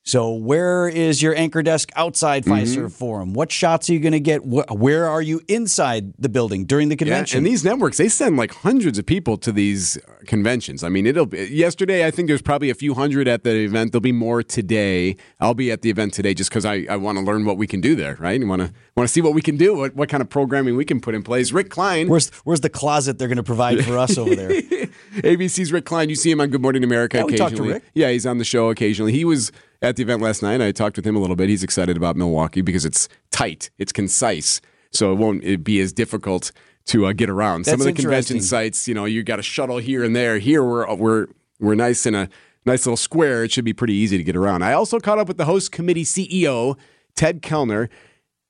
So, 0.07 0.31
where 0.31 0.87
is 0.87 1.21
your 1.21 1.35
anchor 1.35 1.61
desk 1.61 1.91
outside 1.97 2.45
mm-hmm. 2.45 2.53
Fiserv 2.53 2.93
Forum? 2.93 3.33
What 3.33 3.51
shots 3.51 3.89
are 3.89 3.93
you 3.93 3.99
going 3.99 4.13
to 4.13 4.21
get? 4.21 4.45
Where 4.45 5.05
are 5.05 5.21
you 5.21 5.41
inside 5.49 6.13
the 6.17 6.29
building 6.29 6.63
during 6.63 6.87
the 6.87 6.95
convention? 6.95 7.35
Yeah, 7.35 7.37
and 7.39 7.45
these 7.45 7.65
networks, 7.65 7.97
they 7.97 8.07
send 8.07 8.37
like 8.37 8.53
hundreds 8.53 8.97
of 8.97 9.05
people 9.05 9.35
to 9.39 9.51
these 9.51 9.97
conventions. 10.25 10.81
I 10.81 10.87
mean, 10.87 11.05
it'll 11.05 11.25
be, 11.25 11.43
yesterday, 11.47 12.07
I 12.07 12.11
think 12.11 12.29
there's 12.29 12.41
probably 12.41 12.69
a 12.69 12.73
few 12.73 12.93
hundred 12.93 13.27
at 13.27 13.43
the 13.43 13.53
event. 13.65 13.91
There'll 13.91 13.99
be 13.99 14.13
more 14.13 14.43
today. 14.43 15.17
I'll 15.41 15.53
be 15.53 15.71
at 15.71 15.81
the 15.81 15.89
event 15.89 16.13
today 16.13 16.33
just 16.33 16.51
because 16.51 16.63
I, 16.63 16.85
I 16.89 16.95
want 16.95 17.17
to 17.17 17.23
learn 17.25 17.43
what 17.43 17.57
we 17.57 17.67
can 17.67 17.81
do 17.81 17.93
there, 17.93 18.15
right? 18.17 18.39
You 18.39 18.47
want 18.47 18.61
to 18.61 18.71
want 18.95 19.09
to 19.09 19.11
see 19.11 19.19
what 19.19 19.33
we 19.33 19.41
can 19.41 19.57
do, 19.57 19.75
what, 19.75 19.93
what 19.93 20.07
kind 20.07 20.21
of 20.21 20.29
programming 20.29 20.77
we 20.77 20.85
can 20.85 21.01
put 21.01 21.15
in 21.15 21.21
place. 21.21 21.51
Rick 21.51 21.69
Klein. 21.69 22.07
Where's, 22.07 22.29
where's 22.45 22.61
the 22.61 22.69
closet 22.69 23.19
they're 23.19 23.27
going 23.27 23.35
to 23.35 23.43
provide 23.43 23.83
for 23.83 23.97
us 23.97 24.17
over 24.17 24.33
there? 24.33 24.49
ABC's 25.17 25.73
Rick 25.73 25.83
Klein. 25.83 26.07
You 26.07 26.15
see 26.15 26.31
him 26.31 26.39
on 26.39 26.49
Good 26.49 26.61
Morning 26.61 26.85
America 26.85 27.17
yeah, 27.17 27.23
occasionally. 27.25 27.81
Yeah, 27.93 28.09
he's 28.09 28.25
on 28.25 28.37
the 28.37 28.45
show 28.45 28.69
occasionally. 28.69 29.11
He 29.11 29.25
was 29.25 29.51
at 29.81 29.95
the 29.95 30.03
event 30.03 30.21
last 30.21 30.41
night. 30.41 30.61
I 30.61 30.71
talked 30.71 30.95
with 30.95 31.05
him 31.05 31.15
a 31.15 31.19
little 31.19 31.35
bit. 31.35 31.49
He's 31.49 31.63
excited 31.63 31.97
about 31.97 32.15
Milwaukee 32.15 32.61
because 32.61 32.85
it's 32.85 33.07
tight, 33.31 33.69
it's 33.77 33.91
concise, 33.91 34.61
so 34.91 35.11
it 35.11 35.15
won't 35.15 35.63
be 35.63 35.79
as 35.79 35.93
difficult 35.93 36.51
to 36.87 37.05
uh, 37.05 37.13
get 37.13 37.29
around. 37.29 37.65
That's 37.65 37.77
Some 37.77 37.81
of 37.81 37.95
the 37.95 38.01
convention 38.01 38.41
sites, 38.41 38.87
you 38.87 38.93
know, 38.93 39.05
you 39.05 39.23
got 39.23 39.39
a 39.39 39.43
shuttle 39.43 39.77
here 39.77 40.03
and 40.03 40.15
there. 40.15 40.39
Here 40.39 40.63
we're 40.63 40.93
we're 40.95 41.27
we're 41.59 41.75
nice 41.75 42.05
in 42.05 42.15
a 42.15 42.29
nice 42.65 42.85
little 42.85 42.97
square. 42.97 43.43
It 43.43 43.51
should 43.51 43.65
be 43.65 43.73
pretty 43.73 43.93
easy 43.93 44.17
to 44.17 44.23
get 44.23 44.35
around. 44.35 44.63
I 44.63 44.73
also 44.73 44.99
caught 44.99 45.19
up 45.19 45.27
with 45.27 45.37
the 45.37 45.45
host 45.45 45.71
committee 45.71 46.05
CEO 46.05 46.77
Ted 47.15 47.41
Kellner. 47.41 47.89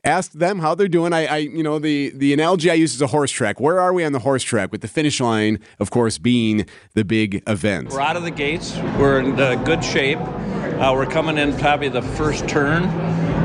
Asked 0.04 0.39
them 0.39 0.60
how 0.60 0.74
they're 0.74 0.88
doing. 0.88 1.12
I, 1.12 1.25
I, 1.25 1.38
you 1.38 1.63
know, 1.63 1.80
the 1.80 2.12
the 2.16 2.32
analogy 2.32 2.72
I 2.72 2.75
use 2.75 2.94
is 2.94 3.01
a 3.01 3.08
horse 3.08 3.32
track. 3.32 3.60
Where 3.60 3.80
are 3.80 3.92
we 3.92 4.06
on 4.06 4.13
the 4.13 4.20
horse 4.20 4.44
track? 4.44 4.72
With 4.72 4.82
the 4.82 4.88
finish 4.88 5.20
line, 5.20 5.60
of 5.80 5.89
course, 5.89 6.18
being 6.18 6.66
the 6.94 7.04
big 7.04 7.44
event. 7.48 7.89
We're 7.89 8.00
out 8.00 8.16
of 8.16 8.24
the 8.24 8.32
gates. 8.32 8.77
We're 8.98 9.20
in 9.20 9.39
uh, 9.39 9.56
good 9.56 9.84
shape. 9.84 10.20
Uh, 10.20 10.94
we're 10.96 11.08
coming 11.08 11.38
in 11.38 11.58
probably 11.58 11.89
the 11.89 12.04
first 12.04 12.48
turn. 12.48 12.84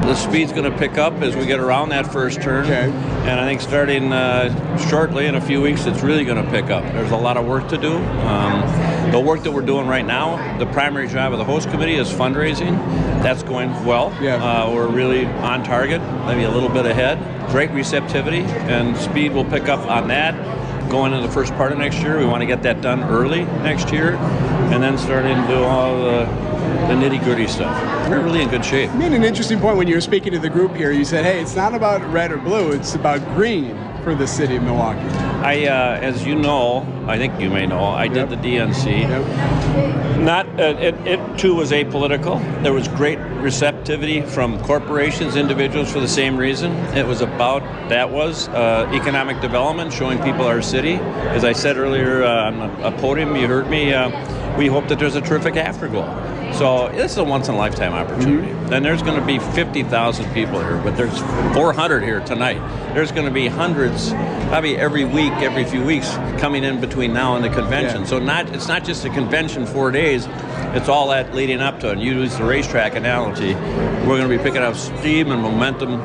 The 0.03 0.15
speed's 0.15 0.53
going 0.53 0.71
to 0.71 0.77
pick 0.77 0.99
up 0.99 1.15
as 1.23 1.35
we 1.35 1.47
get 1.47 1.59
around 1.59 1.89
that 1.89 2.13
first 2.13 2.43
turn. 2.43 2.65
Okay. 2.67 2.91
And 2.93 3.41
I 3.41 3.47
think 3.47 3.61
starting 3.61 4.13
uh, 4.13 4.77
shortly 4.89 5.27
in 5.27 5.35
a 5.35 5.41
few 5.41 5.63
weeks, 5.63 5.87
it's 5.87 6.03
really 6.03 6.25
going 6.25 6.45
to 6.45 6.51
pick 6.51 6.71
up. 6.71 6.85
There's 6.93 7.13
a 7.13 7.17
lot 7.17 7.37
of 7.37 7.47
work 7.47 7.69
to 7.69 7.79
do. 7.79 7.97
Um, 7.97 8.63
the 9.13 9.21
work 9.21 9.43
that 9.43 9.53
we're 9.53 9.61
doing 9.61 9.87
right 9.87 10.07
now, 10.07 10.59
the 10.59 10.67
primary 10.67 11.07
job 11.07 11.33
of 11.33 11.39
the 11.39 11.45
host 11.45 11.71
committee 11.71 11.97
is 11.97 12.11
fundraising. 12.11 12.77
That's 13.23 13.43
going 13.43 13.71
well. 13.85 14.17
Yeah. 14.23 14.43
Uh, 14.43 14.73
we're 14.73 14.89
really 14.89 15.27
on 15.27 15.63
target, 15.63 16.01
maybe 16.25 16.45
a 16.45 16.51
little 16.51 16.71
bit 16.71 16.87
ahead. 16.87 17.19
Great 17.51 17.71
receptivity, 17.73 18.41
and 18.41 18.97
speed 18.97 19.33
will 19.33 19.45
pick 19.45 19.69
up 19.69 19.81
on 19.81 20.09
that 20.09 20.35
going 20.91 21.13
into 21.13 21.27
the 21.27 21.33
first 21.33 21.53
part 21.55 21.73
of 21.73 21.79
next 21.79 21.99
year. 21.99 22.19
We 22.19 22.25
want 22.25 22.41
to 22.41 22.47
get 22.47 22.63
that 22.63 22.81
done 22.81 23.03
early 23.05 23.45
next 23.45 23.93
year, 23.93 24.17
and 24.73 24.83
then 24.83 24.97
starting 24.97 25.37
to 25.37 25.47
do 25.47 25.63
all 25.63 25.97
the 25.99 26.53
the 26.83 26.95
nitty 26.95 27.23
gritty 27.23 27.47
stuff. 27.47 28.09
We're 28.09 28.23
really 28.23 28.43
in 28.43 28.49
good 28.49 28.65
shape. 28.65 28.91
You 28.93 28.99
made 28.99 29.13
an 29.13 29.25
interesting 29.25 29.61
point 29.61 29.77
when 29.77 29.89
you 29.89 29.95
were 29.95 30.01
speaking 30.01 30.33
to 30.33 30.39
the 30.39 30.51
group 30.51 30.75
here. 30.75 30.91
You 30.91 31.05
said, 31.05 31.25
hey, 31.25 31.41
it's 31.41 31.55
not 31.55 31.75
about 31.75 32.03
red 32.13 32.33
or 32.33 32.39
blue, 32.39 32.73
it's 32.73 32.95
about 32.95 33.25
green 33.35 33.77
for 34.03 34.15
the 34.15 34.27
city 34.27 34.57
of 34.57 34.63
Milwaukee. 34.63 35.22
I, 35.43 35.67
uh, 35.67 35.99
as 36.01 36.25
you 36.25 36.37
know, 36.37 36.87
I 37.09 37.19
think 37.19 37.41
you 37.41 37.51
may 37.51 37.67
know, 37.67 37.85
I 37.85 38.07
did 38.07 38.31
the 38.31 38.37
DNC. 38.37 40.21
Not 40.23 40.47
uh, 40.61 40.77
it, 40.79 40.95
it 41.05 41.39
too 41.39 41.57
was 41.57 41.73
apolitical. 41.73 42.41
There 42.63 42.73
was 42.73 42.87
great 42.87 43.19
receptivity 43.19 44.23
from 44.23 44.63
corporations, 44.63 45.35
individuals 45.35 45.91
for 45.91 45.99
the 45.99 46.07
same 46.07 46.37
reason. 46.37 46.71
It 46.97 47.05
was 47.05 47.23
about 47.23 47.63
that 47.89 48.09
was 48.09 48.47
uh, 48.49 48.89
economic 48.95 49.41
development, 49.41 49.93
showing 49.93 50.23
people 50.23 50.47
our 50.47 50.63
city. 50.63 50.95
As 50.95 51.45
I 51.45 51.53
said 51.53 51.77
earlier 51.77 52.23
uh, 52.23 52.53
on 52.53 52.61
a 52.83 52.93
podium, 52.99 53.35
you 53.35 53.49
heard 53.49 53.69
me. 53.69 53.93
Uh, 53.93 54.11
we 54.57 54.69
hope 54.69 54.87
that 54.89 55.01
there's 55.01 55.17
a 55.17 55.21
terrific 55.21 55.57
afterglow. 55.57 56.32
So 56.55 56.89
this 56.91 57.13
is 57.13 57.19
a 57.19 57.25
once 57.25 57.49
in 57.49 57.55
a 57.55 57.59
lifetime 57.59 57.93
opportunity. 57.93 58.49
Mm-hmm. 58.49 58.73
And 58.73 58.85
there's 58.85 59.03
going 59.03 59.19
to 59.19 59.27
be 59.27 59.39
50,000 59.39 60.33
people 60.33 60.61
here, 60.61 60.81
but 60.85 60.97
there's 60.97 61.19
400 61.55 62.03
here 62.03 62.21
tonight. 62.21 62.59
There's 62.95 63.11
going 63.11 63.27
to 63.27 63.33
be 63.33 63.49
hundreds, 63.49 64.11
probably 64.49 64.77
every 64.77 65.05
week, 65.05 65.33
every 65.35 65.65
few 65.65 65.83
weeks, 65.83 66.11
coming 66.39 66.65
in 66.65 66.81
between 66.81 67.13
now 67.13 67.37
and 67.37 67.45
the 67.45 67.51
convention. 67.51 68.03
Yeah. 68.03 68.07
So 68.07 68.19
not 68.19 68.49
it's 68.55 68.69
not 68.69 68.85
just 68.85 69.05
a 69.05 69.11
convention 69.11 69.67
four 69.67 69.91
days. 69.91 70.27
It's 70.75 70.89
all 70.89 71.09
that 71.09 71.35
leading 71.35 71.61
up 71.61 71.81
to 71.81 71.89
it. 71.89 71.93
And 71.93 72.03
you 72.03 72.13
use 72.13 72.37
the 72.37 72.45
racetrack 72.45 72.95
analogy. 72.97 73.55
We're 73.55 74.19
going 74.19 74.29
to 74.29 74.37
be 74.37 74.43
picking 74.43 74.63
up 74.63 74.77
steam 74.77 75.31
and 75.33 75.43
momentum 75.43 76.01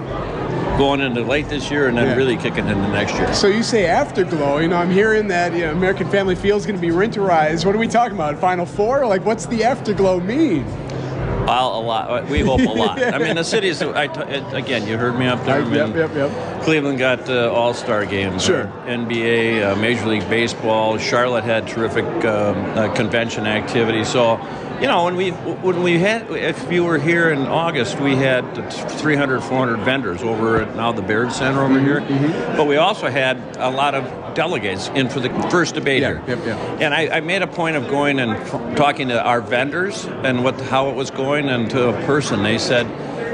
going 0.77 1.01
into 1.01 1.21
late 1.21 1.49
this 1.49 1.69
year 1.71 1.87
and 1.87 1.97
then 1.97 2.07
Yeah. 2.07 2.15
really 2.15 2.37
kicking 2.37 2.67
into 2.67 2.87
next 2.89 3.15
year. 3.15 3.33
So 3.33 3.47
you 3.47 3.63
say 3.63 3.85
afterglow. 3.87 4.59
You 4.59 4.67
know, 4.67 4.77
I'm 4.77 4.91
hearing 4.91 5.27
that 5.29 5.53
you 5.53 5.65
know, 5.65 5.71
American 5.71 6.09
Family 6.09 6.35
Field 6.35 6.59
is 6.61 6.65
going 6.67 6.79
to 6.79 6.81
be 6.81 6.93
winterized. 6.93 7.65
What 7.65 7.75
are 7.75 7.79
we 7.79 7.87
talking 7.87 8.15
about? 8.15 8.37
Final 8.39 8.65
four? 8.65 9.05
Like, 9.05 9.25
what's 9.25 9.45
the 9.47 9.63
afterglow 9.63 10.19
mean? 10.19 10.65
Well, 11.45 11.79
a 11.79 11.81
lot. 11.81 12.27
We 12.29 12.41
hope 12.41 12.59
a 12.59 12.63
lot. 12.63 13.01
I 13.13 13.17
mean, 13.19 13.35
the 13.37 13.43
cities. 13.43 13.81
I 13.81 14.07
t- 14.07 14.21
again, 14.55 14.85
you 14.85 14.97
heard 14.97 15.17
me 15.17 15.27
up 15.27 15.43
there. 15.45 15.61
I 15.61 15.63
mean, 15.63 15.73
yep, 15.73 15.95
yep, 15.95 16.13
yep. 16.13 16.61
Cleveland 16.63 16.99
got 16.99 17.29
uh, 17.29 17.49
All 17.53 17.73
Star 17.73 18.05
games. 18.05 18.43
Sure. 18.43 18.65
NBA, 18.85 19.63
uh, 19.71 19.75
Major 19.77 20.05
League 20.07 20.29
Baseball. 20.29 20.97
Charlotte 20.97 21.45
had 21.45 21.65
terrific 21.65 22.03
um, 22.25 22.57
uh, 22.77 22.93
convention 22.93 23.47
activity. 23.47 24.03
So, 24.03 24.35
you 24.81 24.87
know, 24.87 25.05
when 25.05 25.15
we 25.15 25.31
when 25.31 25.81
we 25.81 25.97
had, 25.99 26.29
if 26.31 26.71
you 26.71 26.83
were 26.83 26.99
here 26.99 27.31
in 27.31 27.39
August, 27.47 27.99
we 27.99 28.15
had 28.15 28.43
300, 28.71 29.41
400 29.41 29.77
vendors 29.79 30.21
over 30.21 30.61
at 30.61 30.75
now 30.75 30.91
the 30.91 31.01
Baird 31.01 31.31
Center 31.31 31.63
over 31.63 31.79
here. 31.79 32.01
Mm-hmm. 32.01 32.57
But 32.57 32.67
we 32.67 32.77
also 32.77 33.09
had 33.09 33.37
a 33.57 33.71
lot 33.71 33.95
of 33.95 34.35
delegates 34.35 34.89
in 34.89 35.09
for 35.09 35.19
the 35.19 35.29
first 35.49 35.73
debate 35.73 36.03
Yeah, 36.03 36.23
here. 36.25 36.35
yep, 36.37 36.45
yep. 36.45 36.57
And 36.81 36.93
I, 36.93 37.17
I 37.17 37.19
made 37.21 37.41
a 37.41 37.47
point 37.47 37.75
of 37.75 37.87
going 37.87 38.19
and 38.19 38.31
f- 38.33 38.77
talking 38.77 39.07
to 39.07 39.19
our 39.19 39.41
vendors 39.41 40.05
and 40.05 40.43
what 40.43 40.61
how 40.61 40.89
it 40.89 40.95
was 40.95 41.09
going, 41.09 41.49
and 41.49 41.69
to 41.71 41.89
a 41.89 42.05
person 42.05 42.43
they 42.43 42.59
said, 42.59 42.85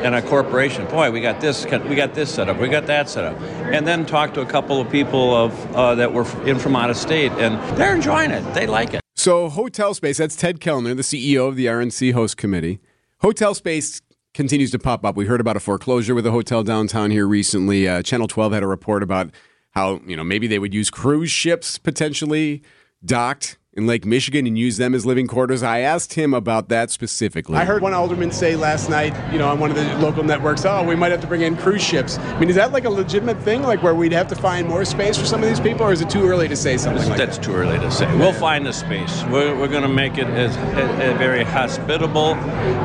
and 0.04 0.16
a 0.16 0.22
corporation, 0.22 0.86
boy, 0.88 1.12
we 1.12 1.20
got 1.20 1.42
this, 1.42 1.66
we 1.66 1.96
got 1.96 2.14
this 2.14 2.34
set 2.34 2.48
up, 2.50 2.58
we 2.58 2.70
got 2.70 2.88
that 2.88 3.10
set 3.10 3.26
up, 3.26 3.40
and 3.42 3.86
then 3.86 4.06
talked 4.06 4.34
to 4.36 4.42
a 4.42 4.46
couple 4.46 4.80
of 4.80 4.90
people 4.90 5.36
of 5.36 5.76
uh, 5.76 5.96
that 5.96 6.14
were 6.14 6.26
in 6.48 6.58
from 6.58 6.76
out 6.78 6.90
of 6.90 6.96
state, 6.96 7.32
and 7.34 7.58
they're 7.78 7.96
enjoying 7.96 8.32
it, 8.32 8.42
they 8.54 8.66
like 8.68 8.94
it. 8.94 9.03
So, 9.24 9.48
Hotel 9.48 9.94
Space, 9.94 10.18
that's 10.18 10.36
Ted 10.36 10.60
Kellner, 10.60 10.94
the 10.96 11.02
CEO 11.02 11.48
of 11.48 11.56
the 11.56 11.68
RNC 11.68 12.12
Host 12.12 12.36
Committee. 12.36 12.82
Hotel 13.22 13.56
Space 13.56 14.02
continues 14.34 14.70
to 14.72 14.80
pop 14.80 15.06
up. 15.06 15.16
We 15.16 15.28
heard 15.28 15.40
about 15.40 15.56
a 15.56 15.62
foreclosure 15.62 16.14
with 16.14 16.28
a 16.28 16.32
hotel 16.32 16.62
downtown 16.62 17.10
here 17.10 17.26
recently. 17.26 17.88
Uh, 17.88 18.02
Channel 18.02 18.28
12 18.28 18.52
had 18.52 18.64
a 18.64 18.68
report 18.68 19.02
about 19.02 19.32
how, 19.72 20.02
you 20.06 20.18
know, 20.18 20.26
maybe 20.26 20.46
they 20.46 20.60
would 20.60 20.74
use 20.74 20.90
cruise 20.90 21.32
ships 21.32 21.78
potentially 21.78 22.64
docked 23.06 23.58
in 23.76 23.88
Lake 23.88 24.06
Michigan 24.06 24.46
and 24.46 24.58
use 24.58 24.78
them 24.78 24.94
as 24.94 25.06
living 25.06 25.26
quarters. 25.28 25.64
I 25.64 25.80
asked 25.80 26.14
him 26.14 26.34
about 26.34 26.70
that 26.70 26.92
specifically. 26.92 27.58
I 27.58 27.66
heard 27.66 27.82
one 27.82 27.94
alderman 27.94 28.32
say 28.32 28.56
last 28.56 28.90
night, 28.90 29.14
you 29.32 29.40
know, 29.40 29.48
on 29.50 29.60
one 29.60 29.72
of 29.72 29.76
the 29.76 29.98
local 29.98 30.24
networks, 30.24 30.64
oh, 30.66 30.84
we 30.84 30.96
might 30.96 31.12
have 31.12 31.22
to 31.22 31.28
bring 31.28 31.42
in 31.42 31.58
cruise 31.58 31.82
ships. 31.82 32.20
I 32.20 32.40
mean, 32.40 32.50
is 32.50 32.56
that 32.56 32.72
like 32.72 32.86
a 32.86 32.90
legitimate 32.90 33.42
thing, 33.42 33.64
like 33.64 33.82
where 33.82 33.96
we'd 33.96 34.12
have 34.12 34.28
to 34.28 34.36
find 34.36 34.68
more 34.68 34.86
space 34.86 35.18
for 35.18 35.26
some 35.26 35.42
of 35.42 35.50
these 35.50 35.60
people, 35.60 35.86
or 35.88 35.92
is 35.92 36.02
it 36.02 36.10
too 36.10 36.24
early 36.28 36.48
to 36.48 36.56
say 36.56 36.78
something 36.78 37.08
like 37.10 37.18
That's 37.18 37.40
too 37.40 37.54
early 37.54 37.80
to 37.80 37.90
say. 37.90 38.06
We'll 38.18 38.34
find 38.34 38.66
the 38.66 38.74
space. 38.74 39.24
We're, 39.24 39.58
we're 39.58 39.68
going 39.68 39.84
to 39.84 39.88
make 39.88 40.18
it 40.20 40.28
as 40.28 40.56
a, 40.56 41.14
a 41.14 41.18
very 41.18 41.44
hospitable, 41.44 42.36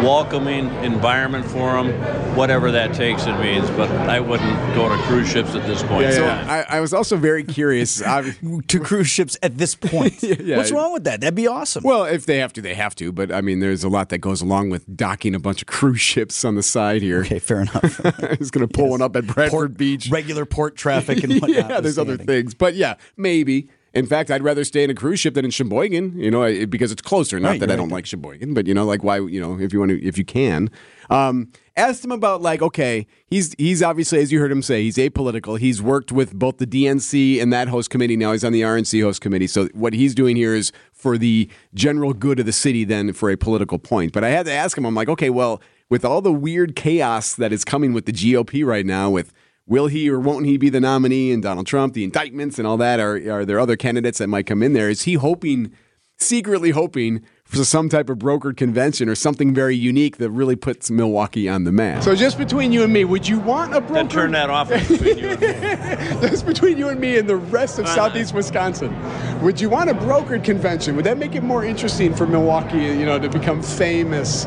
welcoming 0.02 0.68
environment 0.84 1.44
for 1.44 1.82
them, 1.82 1.92
whatever 2.34 2.70
that 2.70 2.94
takes 2.94 3.26
and 3.26 3.38
means. 3.42 3.68
But 3.70 3.90
I 3.90 4.20
wouldn't 4.20 4.74
go 4.74 4.88
to 4.88 4.96
cruise 5.02 5.30
ships 5.30 5.54
at 5.54 5.66
this 5.66 5.82
point. 5.82 6.12
So 6.14 6.24
I, 6.26 6.64
I 6.68 6.80
was 6.80 6.94
also 6.94 7.16
very 7.16 7.44
curious 7.44 8.00
I- 8.02 8.20
uh, 8.20 8.60
to 8.68 8.80
cruise 8.80 9.08
ships 9.08 9.36
at 9.42 9.58
this 9.58 9.74
point. 9.74 10.22
Yeah. 10.38 10.56
Wrong 10.78 10.92
with 10.92 11.04
that? 11.04 11.20
That'd 11.20 11.34
be 11.34 11.46
awesome. 11.46 11.82
Well, 11.84 12.04
if 12.04 12.24
they 12.26 12.38
have 12.38 12.52
to, 12.54 12.62
they 12.62 12.74
have 12.74 12.94
to. 12.96 13.12
But 13.12 13.30
I 13.32 13.40
mean, 13.40 13.60
there's 13.60 13.84
a 13.84 13.88
lot 13.88 14.08
that 14.10 14.18
goes 14.18 14.40
along 14.40 14.70
with 14.70 14.96
docking 14.96 15.34
a 15.34 15.38
bunch 15.38 15.60
of 15.62 15.66
cruise 15.68 16.00
ships 16.00 16.44
on 16.44 16.54
the 16.54 16.62
side 16.62 17.02
here. 17.02 17.20
Okay, 17.20 17.38
fair 17.38 17.60
enough. 17.60 18.00
I 18.04 18.36
was 18.38 18.50
going 18.50 18.66
to 18.66 18.72
pull 18.72 18.90
one 18.90 19.02
up 19.02 19.14
at 19.16 19.26
Bradford 19.26 19.76
Beach. 19.76 20.08
Regular 20.10 20.46
port 20.46 20.76
traffic 20.76 21.22
and 21.24 21.32
whatnot. 21.40 21.50
yeah, 21.70 21.80
there's 21.80 21.98
other 21.98 22.16
things. 22.16 22.54
But 22.54 22.74
yeah, 22.74 22.94
maybe. 23.16 23.68
In 23.94 24.06
fact, 24.06 24.30
I'd 24.30 24.42
rather 24.42 24.64
stay 24.64 24.84
in 24.84 24.90
a 24.90 24.94
cruise 24.94 25.18
ship 25.18 25.32
than 25.34 25.46
in 25.46 25.50
Sheboygan, 25.50 26.18
you 26.18 26.30
know, 26.30 26.66
because 26.66 26.92
it's 26.92 27.00
closer. 27.02 27.40
Not 27.40 27.48
Right, 27.48 27.60
that 27.60 27.70
I 27.70 27.74
don't 27.76 27.88
right. 27.88 27.94
like 27.96 28.06
Sheboygan, 28.06 28.52
but 28.54 28.66
you 28.66 28.74
know, 28.74 28.84
like 28.84 29.02
why, 29.02 29.16
you 29.18 29.40
know, 29.40 29.58
if 29.58 29.72
you 29.72 29.78
want 29.78 29.90
to, 29.90 30.04
if 30.06 30.18
you 30.18 30.24
can. 30.24 30.70
Um, 31.10 31.50
asked 31.76 32.04
him 32.04 32.12
about 32.12 32.42
like, 32.42 32.60
okay, 32.60 33.06
he's 33.26 33.54
he's 33.56 33.82
obviously, 33.82 34.20
as 34.20 34.30
you 34.32 34.40
heard 34.40 34.52
him 34.52 34.62
say, 34.62 34.82
he's 34.82 34.96
apolitical. 34.96 35.58
He's 35.58 35.80
worked 35.80 36.12
with 36.12 36.34
both 36.34 36.58
the 36.58 36.66
DNC 36.66 37.40
and 37.40 37.52
that 37.52 37.68
host 37.68 37.90
committee. 37.90 38.16
Now 38.16 38.32
he's 38.32 38.44
on 38.44 38.52
the 38.52 38.62
RNC 38.62 39.02
host 39.02 39.20
committee. 39.20 39.46
So 39.46 39.68
what 39.74 39.92
he's 39.92 40.14
doing 40.14 40.36
here 40.36 40.54
is 40.54 40.72
for 40.92 41.16
the 41.16 41.48
general 41.74 42.12
good 42.12 42.40
of 42.40 42.46
the 42.46 42.52
city, 42.52 42.84
than 42.84 43.12
for 43.12 43.30
a 43.30 43.36
political 43.36 43.78
point. 43.78 44.12
But 44.12 44.24
I 44.24 44.30
had 44.30 44.46
to 44.46 44.52
ask 44.52 44.76
him. 44.76 44.84
I'm 44.84 44.94
like, 44.94 45.08
okay, 45.08 45.30
well, 45.30 45.62
with 45.88 46.04
all 46.04 46.20
the 46.20 46.32
weird 46.32 46.76
chaos 46.76 47.34
that 47.36 47.52
is 47.52 47.64
coming 47.64 47.92
with 47.92 48.06
the 48.06 48.12
GOP 48.12 48.66
right 48.66 48.84
now, 48.84 49.10
with 49.10 49.32
will 49.66 49.86
he 49.86 50.10
or 50.10 50.18
won't 50.18 50.46
he 50.46 50.56
be 50.56 50.70
the 50.70 50.80
nominee 50.80 51.30
and 51.30 51.42
Donald 51.42 51.66
Trump, 51.66 51.94
the 51.94 52.04
indictments 52.04 52.58
and 52.58 52.66
all 52.66 52.76
that? 52.78 53.00
Are, 53.00 53.16
are 53.30 53.44
there 53.44 53.60
other 53.60 53.76
candidates 53.76 54.18
that 54.18 54.28
might 54.28 54.46
come 54.46 54.62
in 54.62 54.72
there? 54.72 54.90
Is 54.90 55.02
he 55.02 55.14
hoping, 55.14 55.72
secretly 56.16 56.70
hoping 56.70 57.22
for 57.48 57.64
some 57.64 57.88
type 57.88 58.10
of 58.10 58.18
brokered 58.18 58.56
convention 58.58 59.08
or 59.08 59.14
something 59.14 59.54
very 59.54 59.74
unique 59.74 60.18
that 60.18 60.30
really 60.30 60.54
puts 60.54 60.90
Milwaukee 60.90 61.48
on 61.48 61.64
the 61.64 61.72
map? 61.72 62.02
So 62.02 62.14
just 62.14 62.36
between 62.36 62.72
you 62.72 62.82
and 62.84 62.92
me, 62.92 63.04
would 63.04 63.26
you 63.26 63.38
want 63.40 63.74
a 63.74 63.80
broker? 63.80 63.94
Then 63.94 64.08
turn 64.08 64.32
that 64.32 64.50
off 64.50 64.68
between 64.68 65.18
you 65.18 65.28
and 65.30 65.40
me. 65.40 65.48
Just 66.28 66.46
between 66.46 66.78
you 66.78 66.88
and 66.88 67.00
me 67.00 67.16
and 67.16 67.28
the 67.28 67.36
rest 67.36 67.78
of 67.78 67.86
Why 67.86 67.94
southeast 67.94 68.34
Wisconsin, 68.34 68.94
would 69.42 69.60
you 69.60 69.70
want 69.70 69.88
a 69.88 69.94
brokered 69.94 70.44
convention? 70.44 70.94
Would 70.96 71.06
that 71.06 71.16
make 71.16 71.34
it 71.34 71.42
more 71.42 71.64
interesting 71.64 72.14
for 72.14 72.26
Milwaukee, 72.26 72.78
you 72.78 73.06
know, 73.06 73.18
to 73.18 73.28
become 73.28 73.62
famous? 73.62 74.46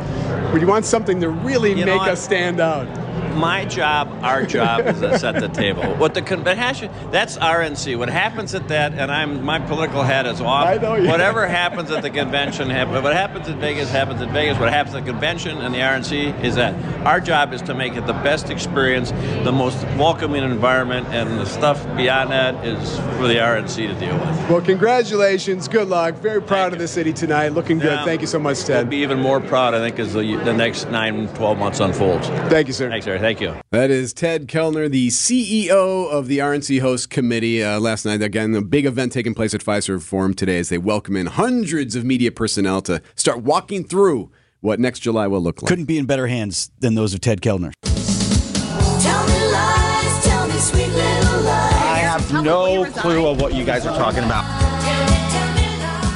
Would 0.53 0.61
you 0.61 0.67
want 0.67 0.85
something 0.85 1.19
to 1.21 1.29
really 1.29 1.69
You 1.71 1.85
know 1.85 1.93
make 1.93 2.01
what? 2.01 2.09
us 2.09 2.23
stand 2.23 2.59
out? 2.59 2.87
My 3.35 3.65
job, 3.65 4.19
our 4.23 4.45
job, 4.45 4.85
is 4.87 4.99
to 4.99 5.17
set 5.17 5.39
the 5.39 5.47
table. 5.49 5.83
What 5.95 6.13
the 6.13 6.21
con- 6.21 6.43
but 6.43 6.57
hash- 6.57 6.81
that's 7.11 7.37
RNC. 7.37 7.97
What 7.97 8.09
happens 8.09 8.53
at 8.53 8.67
that, 8.69 8.93
and 8.93 9.11
I'm 9.11 9.43
my 9.43 9.59
political 9.59 10.03
hat 10.03 10.25
is 10.25 10.41
off. 10.41 10.67
I 10.67 10.77
know, 10.77 10.95
yeah. 10.95 11.09
Whatever 11.09 11.47
happens 11.61 11.91
at 11.91 12.01
the 12.01 12.09
convention. 12.09 12.69
What 12.69 13.13
happens 13.13 13.47
in 13.47 13.59
Vegas 13.59 13.89
happens 13.89 14.21
in 14.21 14.31
Vegas. 14.31 14.57
What 14.59 14.69
happens 14.69 14.95
at 14.95 15.05
the 15.05 15.11
convention 15.11 15.57
and 15.59 15.73
the 15.73 15.79
RNC 15.79 16.43
is 16.43 16.55
that 16.55 16.73
our 17.05 17.19
job 17.19 17.53
is 17.53 17.61
to 17.63 17.73
make 17.73 17.95
it 17.95 18.05
the 18.05 18.13
best 18.13 18.49
experience, 18.49 19.11
the 19.43 19.51
most 19.51 19.83
welcoming 19.97 20.43
environment, 20.43 21.07
and 21.09 21.39
the 21.39 21.45
stuff 21.45 21.83
beyond 21.95 22.31
that 22.31 22.65
is 22.65 22.97
for 23.17 23.27
the 23.27 23.35
RNC 23.35 23.75
to 23.75 23.93
deal 23.99 24.13
with. 24.17 24.49
Well, 24.49 24.61
congratulations. 24.61 25.67
Good 25.67 25.87
luck. 25.87 26.15
Very 26.15 26.41
proud 26.41 26.73
of 26.73 26.79
the 26.79 26.87
city 26.87 27.13
tonight. 27.13 27.49
Looking 27.49 27.79
good. 27.79 27.91
Yeah. 27.91 28.05
Thank 28.05 28.21
you 28.21 28.27
so 28.27 28.39
much, 28.39 28.57
We'll 28.59 28.67
Ted. 28.67 28.89
be 28.89 28.97
even 28.97 29.19
more 29.19 29.39
proud, 29.39 29.73
I 29.73 29.79
think, 29.79 29.99
as 29.99 30.13
the, 30.13 30.35
the 30.43 30.53
next 30.53 30.89
nine, 30.89 31.27
12 31.35 31.57
months 31.57 31.79
unfolds. 31.79 32.27
Thank 32.27 32.67
you, 32.67 32.73
sir. 32.73 32.89
Thanks, 32.89 33.05
sir. 33.05 33.17
Thank 33.21 33.39
you. 33.39 33.55
That 33.69 33.91
is 33.91 34.13
Ted 34.13 34.47
Kellner, 34.47 34.89
the 34.89 35.09
CEO 35.09 36.09
of 36.09 36.27
the 36.27 36.39
RNC 36.39 36.81
Host 36.81 37.11
Committee. 37.11 37.63
Uh, 37.63 37.79
last 37.79 38.03
night, 38.03 38.23
again, 38.23 38.55
a 38.55 38.61
big 38.61 38.87
event 38.87 39.11
taking 39.11 39.35
place 39.35 39.53
at 39.53 39.61
Fiserv 39.61 40.01
Forum 40.01 40.33
today 40.33 40.57
as 40.57 40.69
they 40.69 40.79
welcome 40.79 41.15
in 41.15 41.27
hundreds 41.27 41.95
of 41.95 42.03
media 42.03 42.31
personnel 42.31 42.81
to 42.81 42.99
start 43.15 43.43
walking 43.43 43.83
through 43.83 44.31
what 44.61 44.79
next 44.79 45.01
July 45.01 45.27
will 45.27 45.39
look 45.39 45.61
like. 45.61 45.69
Couldn't 45.69 45.85
be 45.85 45.99
in 45.99 46.07
better 46.07 46.25
hands 46.25 46.71
than 46.79 46.95
those 46.95 47.13
of 47.13 47.21
Ted 47.21 47.41
Kellner. 47.41 47.71
Tell 47.83 49.27
me 49.27 49.51
lies, 49.51 50.23
tell 50.25 50.47
me 50.47 50.55
sweet 50.55 50.87
little 50.87 51.41
lies. 51.41 51.73
I 51.73 51.99
have 51.99 52.43
no 52.43 52.85
clue 52.85 53.27
of 53.27 53.39
what 53.39 53.53
you 53.53 53.63
guys 53.63 53.85
are 53.85 53.95
talking 53.95 54.23
about. 54.23 54.80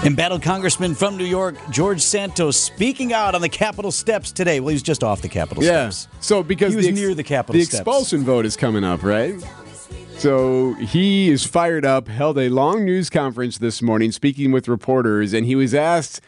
Embattled 0.05 0.43
Congressman 0.43 0.93
from 0.93 1.17
New 1.17 1.25
York, 1.25 1.55
George 1.71 2.00
Santos, 2.00 2.57
speaking 2.57 3.12
out 3.12 3.33
on 3.33 3.41
the 3.41 3.50
Capitol 3.50 3.91
steps 3.91 4.31
today. 4.31 4.59
Well, 4.59 4.69
he 4.69 4.75
was 4.75 4.83
just 4.83 5.03
off 5.03 5.24
the 5.24 5.27
Capitol 5.29 5.63
Yeah. 5.63 5.89
steps. 5.89 6.07
So 6.19 6.43
because 6.43 6.74
He 6.74 6.75
was 6.77 6.85
the 6.85 6.91
ex- 6.91 7.00
near 7.00 7.15
the 7.15 7.24
Capitol 7.24 7.59
the 7.59 7.65
steps. 7.65 7.79
expulsion 7.79 8.24
vote 8.24 8.45
is 8.45 8.55
coming 8.55 8.83
up, 8.83 9.01
right? 9.01 9.33
So 10.19 10.74
he 10.75 11.29
is 11.31 11.43
fired 11.43 11.85
up. 11.85 12.07
Held 12.07 12.38
a 12.38 12.50
long 12.50 12.85
news 12.85 13.09
conference 13.09 13.57
this 13.57 13.81
morning, 13.81 14.12
speaking 14.12 14.51
with 14.51 14.67
reporters, 14.67 15.33
and 15.33 15.45
he 15.47 15.55
was 15.55 15.74
asked, 15.74 16.21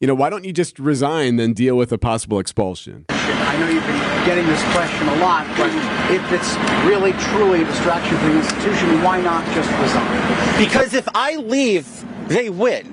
you 0.00 0.06
know, 0.06 0.14
why 0.14 0.30
don't 0.30 0.44
you 0.44 0.52
just 0.52 0.78
resign 0.78 1.34
then 1.34 1.52
deal 1.52 1.74
with 1.76 1.90
a 1.90 1.98
possible 1.98 2.38
expulsion? 2.38 3.06
I 3.08 3.56
know 3.58 3.68
you've 3.68 3.84
been 3.84 4.24
getting 4.24 4.46
this 4.46 4.62
question 4.72 5.08
a 5.08 5.16
lot, 5.16 5.46
but 5.56 5.70
if 6.14 6.22
it's 6.30 6.54
really 6.86 7.12
truly 7.34 7.62
a 7.62 7.64
distraction 7.64 8.16
for 8.18 8.26
the 8.28 8.36
institution, 8.38 9.02
why 9.02 9.20
not 9.20 9.44
just 9.52 9.68
resign? 9.82 10.64
Because 10.64 10.94
if 10.94 11.08
I 11.12 11.34
leave, 11.36 11.88
they 12.28 12.50
win. 12.50 12.92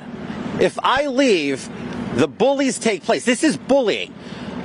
If 0.60 0.78
I 0.84 1.08
leave, 1.08 1.70
the 2.16 2.28
bullies 2.28 2.78
take 2.80 3.04
place. 3.04 3.26
This 3.26 3.44
is 3.44 3.58
bullying. 3.58 4.14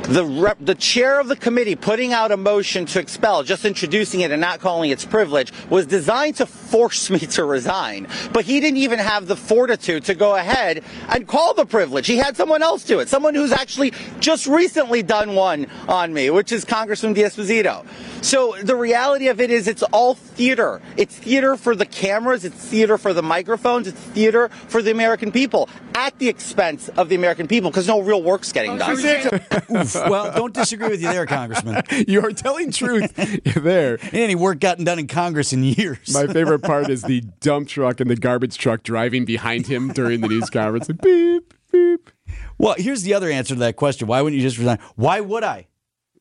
The 0.08 0.24
rep, 0.24 0.56
the 0.58 0.74
chair 0.74 1.20
of 1.20 1.28
the 1.28 1.36
committee 1.36 1.76
putting 1.76 2.14
out 2.14 2.32
a 2.32 2.36
motion 2.36 2.86
to 2.86 2.98
expel, 2.98 3.42
just 3.42 3.64
introducing 3.66 4.20
it 4.20 4.30
and 4.30 4.40
not 4.40 4.58
calling 4.58 4.90
it 4.90 4.98
privilege, 5.10 5.52
was 5.68 5.86
designed 5.86 6.36
to 6.36 6.46
force 6.46 7.10
me 7.10 7.18
to 7.18 7.44
resign. 7.44 8.08
But 8.32 8.44
he 8.44 8.60
didn't 8.60 8.78
even 8.78 8.98
have 8.98 9.26
the 9.26 9.36
fortitude 9.36 10.04
to 10.06 10.14
go 10.14 10.34
ahead 10.34 10.82
and 11.08 11.26
call 11.26 11.54
the 11.54 11.66
privilege. 11.66 12.06
He 12.06 12.16
had 12.16 12.36
someone 12.36 12.62
else 12.62 12.84
do 12.84 13.00
it, 13.00 13.08
someone 13.08 13.34
who's 13.34 13.52
actually 13.52 13.92
just 14.18 14.46
recently 14.46 15.02
done 15.02 15.34
one 15.34 15.66
on 15.88 16.12
me, 16.12 16.30
which 16.30 16.52
is 16.52 16.64
Congressman 16.64 17.12
D'Esposito. 17.12 17.86
So 18.22 18.56
the 18.62 18.76
reality 18.76 19.28
of 19.28 19.40
it 19.40 19.50
is 19.50 19.68
it's 19.68 19.82
all 19.84 20.14
theater. 20.14 20.80
It's 20.96 21.16
theater 21.16 21.56
for 21.56 21.76
the 21.76 21.86
cameras, 21.86 22.44
it's 22.44 22.56
theater 22.56 22.98
for 22.98 23.12
the 23.12 23.22
microphones, 23.22 23.86
it's 23.86 24.00
theater 24.00 24.48
for 24.48 24.82
the 24.82 24.90
American 24.90 25.32
people 25.32 25.68
at 25.94 26.18
the 26.18 26.28
expense 26.28 26.88
of 26.90 27.08
the 27.08 27.16
American 27.16 27.48
people 27.48 27.70
because 27.70 27.88
no 27.88 28.00
real 28.00 28.22
work's 28.22 28.52
getting 28.52 28.72
oh, 28.72 28.78
done. 28.78 28.96
Well, 30.08 30.32
don't 30.32 30.54
disagree 30.54 30.88
with 30.88 31.00
you 31.02 31.08
there, 31.08 31.26
Congressman. 31.26 31.82
you 32.08 32.24
are 32.24 32.32
telling 32.32 32.70
truth 32.70 33.14
there. 33.56 33.98
Ain't 34.02 34.14
any 34.14 34.34
work 34.34 34.60
gotten 34.60 34.84
done 34.84 34.98
in 34.98 35.06
Congress 35.06 35.52
in 35.52 35.62
years. 35.64 36.12
My 36.14 36.26
favorite 36.26 36.60
part 36.60 36.90
is 36.90 37.02
the 37.02 37.20
dump 37.40 37.68
truck 37.68 38.00
and 38.00 38.10
the 38.10 38.16
garbage 38.16 38.58
truck 38.58 38.82
driving 38.82 39.24
behind 39.24 39.66
him 39.66 39.92
during 39.92 40.20
the 40.20 40.28
news 40.28 40.50
conference. 40.50 40.88
Like, 40.88 41.00
beep, 41.00 41.54
beep. 41.72 42.10
Well, 42.58 42.74
here's 42.78 43.02
the 43.02 43.14
other 43.14 43.30
answer 43.30 43.54
to 43.54 43.60
that 43.60 43.76
question. 43.76 44.06
Why 44.08 44.20
wouldn't 44.22 44.36
you 44.40 44.46
just 44.46 44.58
resign? 44.58 44.78
Why 44.96 45.20
would 45.20 45.44
I? 45.44 45.66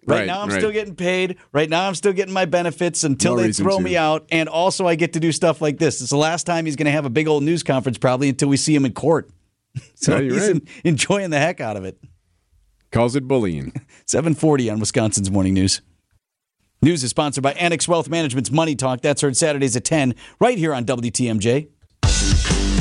Right, 0.06 0.20
Right, 0.20 0.28
now, 0.28 0.42
I'm 0.42 0.48
right. 0.50 0.58
still 0.58 0.72
getting 0.72 0.96
paid. 0.96 1.36
Right 1.52 1.70
now, 1.70 1.86
I'm 1.86 1.94
still 1.96 2.14
getting 2.14 2.34
my 2.34 2.46
benefits 2.46 3.04
until 3.04 3.36
No 3.36 3.42
they 3.44 3.52
throw 3.52 3.78
to. 3.78 3.84
me 3.84 3.98
out. 3.98 4.26
And 4.32 4.48
also, 4.48 4.88
I 4.88 4.96
get 4.96 5.14
to 5.14 5.20
do 5.20 5.34
stuff 5.34 5.62
like 5.62 5.80
this. 5.80 6.00
It's 6.00 6.12
the 6.12 6.18
last 6.18 6.46
time 6.46 6.66
he's 6.66 6.78
going 6.78 6.86
to 6.86 6.92
have 6.92 7.04
a 7.06 7.10
big 7.10 7.28
old 7.28 7.44
news 7.44 7.62
conference, 7.62 7.98
probably 7.98 8.30
until 8.30 8.48
we 8.48 8.56
see 8.56 8.74
him 8.74 8.86
in 8.86 8.94
court. 8.94 9.30
so 9.96 10.18
you're 10.18 10.34
he's 10.34 10.52
right. 10.54 10.62
enjoying 10.86 11.30
the 11.30 11.40
heck 11.40 11.60
out 11.60 11.76
of 11.76 11.84
it. 11.84 12.00
Calls 12.98 13.16
it 13.16 13.28
bullying. 13.28 13.72
740 14.08 14.72
on 14.72 14.80
Wisconsin's 14.80 15.30
Morning 15.30 15.54
News. 15.54 15.84
News 16.82 17.04
is 17.04 17.12
sponsored 17.12 17.44
by 17.44 17.54
Annex 17.54 17.88
Wealth 17.88 18.10
Management's 18.10 18.50
Money 18.50 18.76
Talk. 18.76 19.02
That's 19.02 19.22
heard 19.22 19.38
Saturdays 19.38 19.76
at 19.76 19.86
10, 19.86 20.16
right 20.40 20.58
here 20.58 20.74
on 20.74 20.84
WTMJ. 20.84 21.68
I 22.02 22.72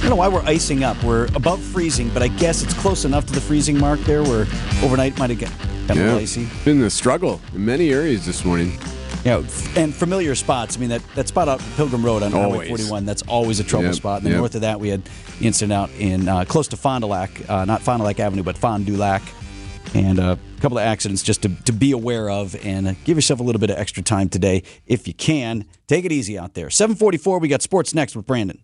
don't 0.00 0.08
know 0.08 0.16
why 0.16 0.28
we're 0.28 0.40
icing 0.40 0.84
up. 0.84 1.04
We're 1.04 1.26
above 1.34 1.60
freezing, 1.60 2.08
but 2.14 2.22
I 2.22 2.28
guess 2.28 2.62
it's 2.62 2.72
close 2.72 3.04
enough 3.04 3.26
to 3.26 3.34
the 3.34 3.42
freezing 3.42 3.78
mark 3.78 4.00
there 4.00 4.22
where 4.22 4.46
overnight 4.82 5.18
might 5.18 5.28
have 5.28 5.40
got, 5.40 5.52
got 5.86 5.98
a 5.98 6.00
little 6.00 6.18
icy. 6.18 6.48
Been 6.64 6.80
a 6.80 6.88
struggle 6.88 7.42
in 7.52 7.62
many 7.62 7.92
areas 7.92 8.24
this 8.24 8.42
morning. 8.42 8.72
Yeah, 9.24 9.42
and 9.76 9.94
familiar 9.94 10.34
spots. 10.34 10.76
I 10.76 10.80
mean, 10.80 10.90
that, 10.90 11.02
that 11.14 11.28
spot 11.28 11.48
out 11.48 11.62
Pilgrim 11.76 12.04
Road 12.04 12.22
on 12.22 12.30
Highway 12.30 12.68
41, 12.68 13.06
that's 13.06 13.22
always 13.22 13.58
a 13.58 13.64
trouble 13.64 13.86
Yep, 13.86 13.94
spot. 13.94 14.18
And 14.18 14.26
then 14.26 14.32
yep. 14.32 14.38
north 14.40 14.54
of 14.54 14.60
that, 14.60 14.80
we 14.80 14.88
had 14.88 15.02
the 15.38 15.46
incident 15.46 15.72
out 15.72 15.90
in 15.98 16.28
uh, 16.28 16.44
close 16.44 16.68
to 16.68 16.76
Fond 16.76 17.02
du 17.02 17.06
Lac, 17.06 17.48
uh, 17.48 17.64
not 17.64 17.80
Fond 17.80 18.00
du 18.00 18.04
Lac 18.04 18.20
Avenue, 18.20 18.42
but 18.42 18.58
Fond 18.58 18.84
du 18.84 18.96
Lac. 18.96 19.22
And 19.94 20.18
uh, 20.18 20.36
a 20.56 20.60
couple 20.60 20.76
of 20.76 20.84
accidents 20.84 21.22
just 21.22 21.42
to, 21.42 21.48
to 21.64 21.72
be 21.72 21.92
aware 21.92 22.28
of 22.28 22.54
and 22.66 22.88
uh, 22.88 22.94
give 23.04 23.16
yourself 23.16 23.40
a 23.40 23.42
little 23.42 23.60
bit 23.60 23.70
of 23.70 23.78
extra 23.78 24.02
time 24.02 24.28
today 24.28 24.62
if 24.86 25.08
you 25.08 25.14
can. 25.14 25.64
Take 25.86 26.04
it 26.04 26.12
easy 26.12 26.38
out 26.38 26.54
there. 26.54 26.68
744, 26.68 27.38
we 27.38 27.48
got 27.48 27.62
sports 27.62 27.94
next 27.94 28.16
with 28.16 28.26
Brandon. 28.26 28.60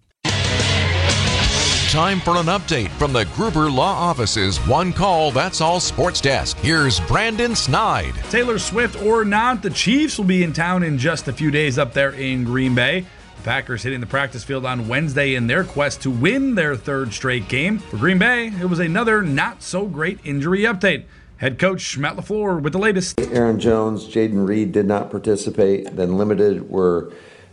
Time 1.90 2.20
for 2.20 2.36
an 2.36 2.46
update 2.46 2.88
from 2.90 3.12
the 3.12 3.24
Gruber 3.34 3.68
Law 3.68 3.92
Office's 3.92 4.58
One 4.58 4.92
Call 4.92 5.32
That's 5.32 5.60
All 5.60 5.80
Sports 5.80 6.20
Desk. 6.20 6.56
Here's 6.58 7.00
Brandon 7.00 7.56
Snide. 7.56 8.14
Taylor 8.30 8.60
Swift 8.60 9.02
or 9.02 9.24
not, 9.24 9.60
the 9.60 9.70
Chiefs 9.70 10.16
will 10.16 10.24
be 10.24 10.44
in 10.44 10.52
town 10.52 10.84
in 10.84 10.98
just 10.98 11.26
a 11.26 11.32
few 11.32 11.50
days 11.50 11.78
up 11.78 11.92
there 11.92 12.12
in 12.12 12.44
Green 12.44 12.76
Bay. 12.76 13.04
The 13.38 13.42
Packers 13.42 13.82
hitting 13.82 13.98
the 13.98 14.06
practice 14.06 14.44
field 14.44 14.64
on 14.66 14.86
Wednesday 14.86 15.34
in 15.34 15.48
their 15.48 15.64
quest 15.64 16.00
to 16.02 16.12
win 16.12 16.54
their 16.54 16.76
third 16.76 17.12
straight 17.12 17.48
game. 17.48 17.80
For 17.80 17.96
Green 17.96 18.18
Bay, 18.18 18.52
it 18.60 18.66
was 18.66 18.78
another 18.78 19.20
not 19.20 19.60
so 19.60 19.86
great 19.86 20.20
injury 20.22 20.60
update. 20.60 21.06
Head 21.38 21.58
coach 21.58 21.98
Matt 21.98 22.16
LaFleur 22.16 22.62
with 22.62 22.72
the 22.72 22.78
latest. 22.78 23.20
Aaron 23.32 23.58
Jones, 23.58 24.06
Jayden 24.06 24.46
Reed 24.46 24.70
did 24.70 24.86
not 24.86 25.10
participate. 25.10 25.96
Then 25.96 26.16
limited 26.16 26.70
were 26.70 27.12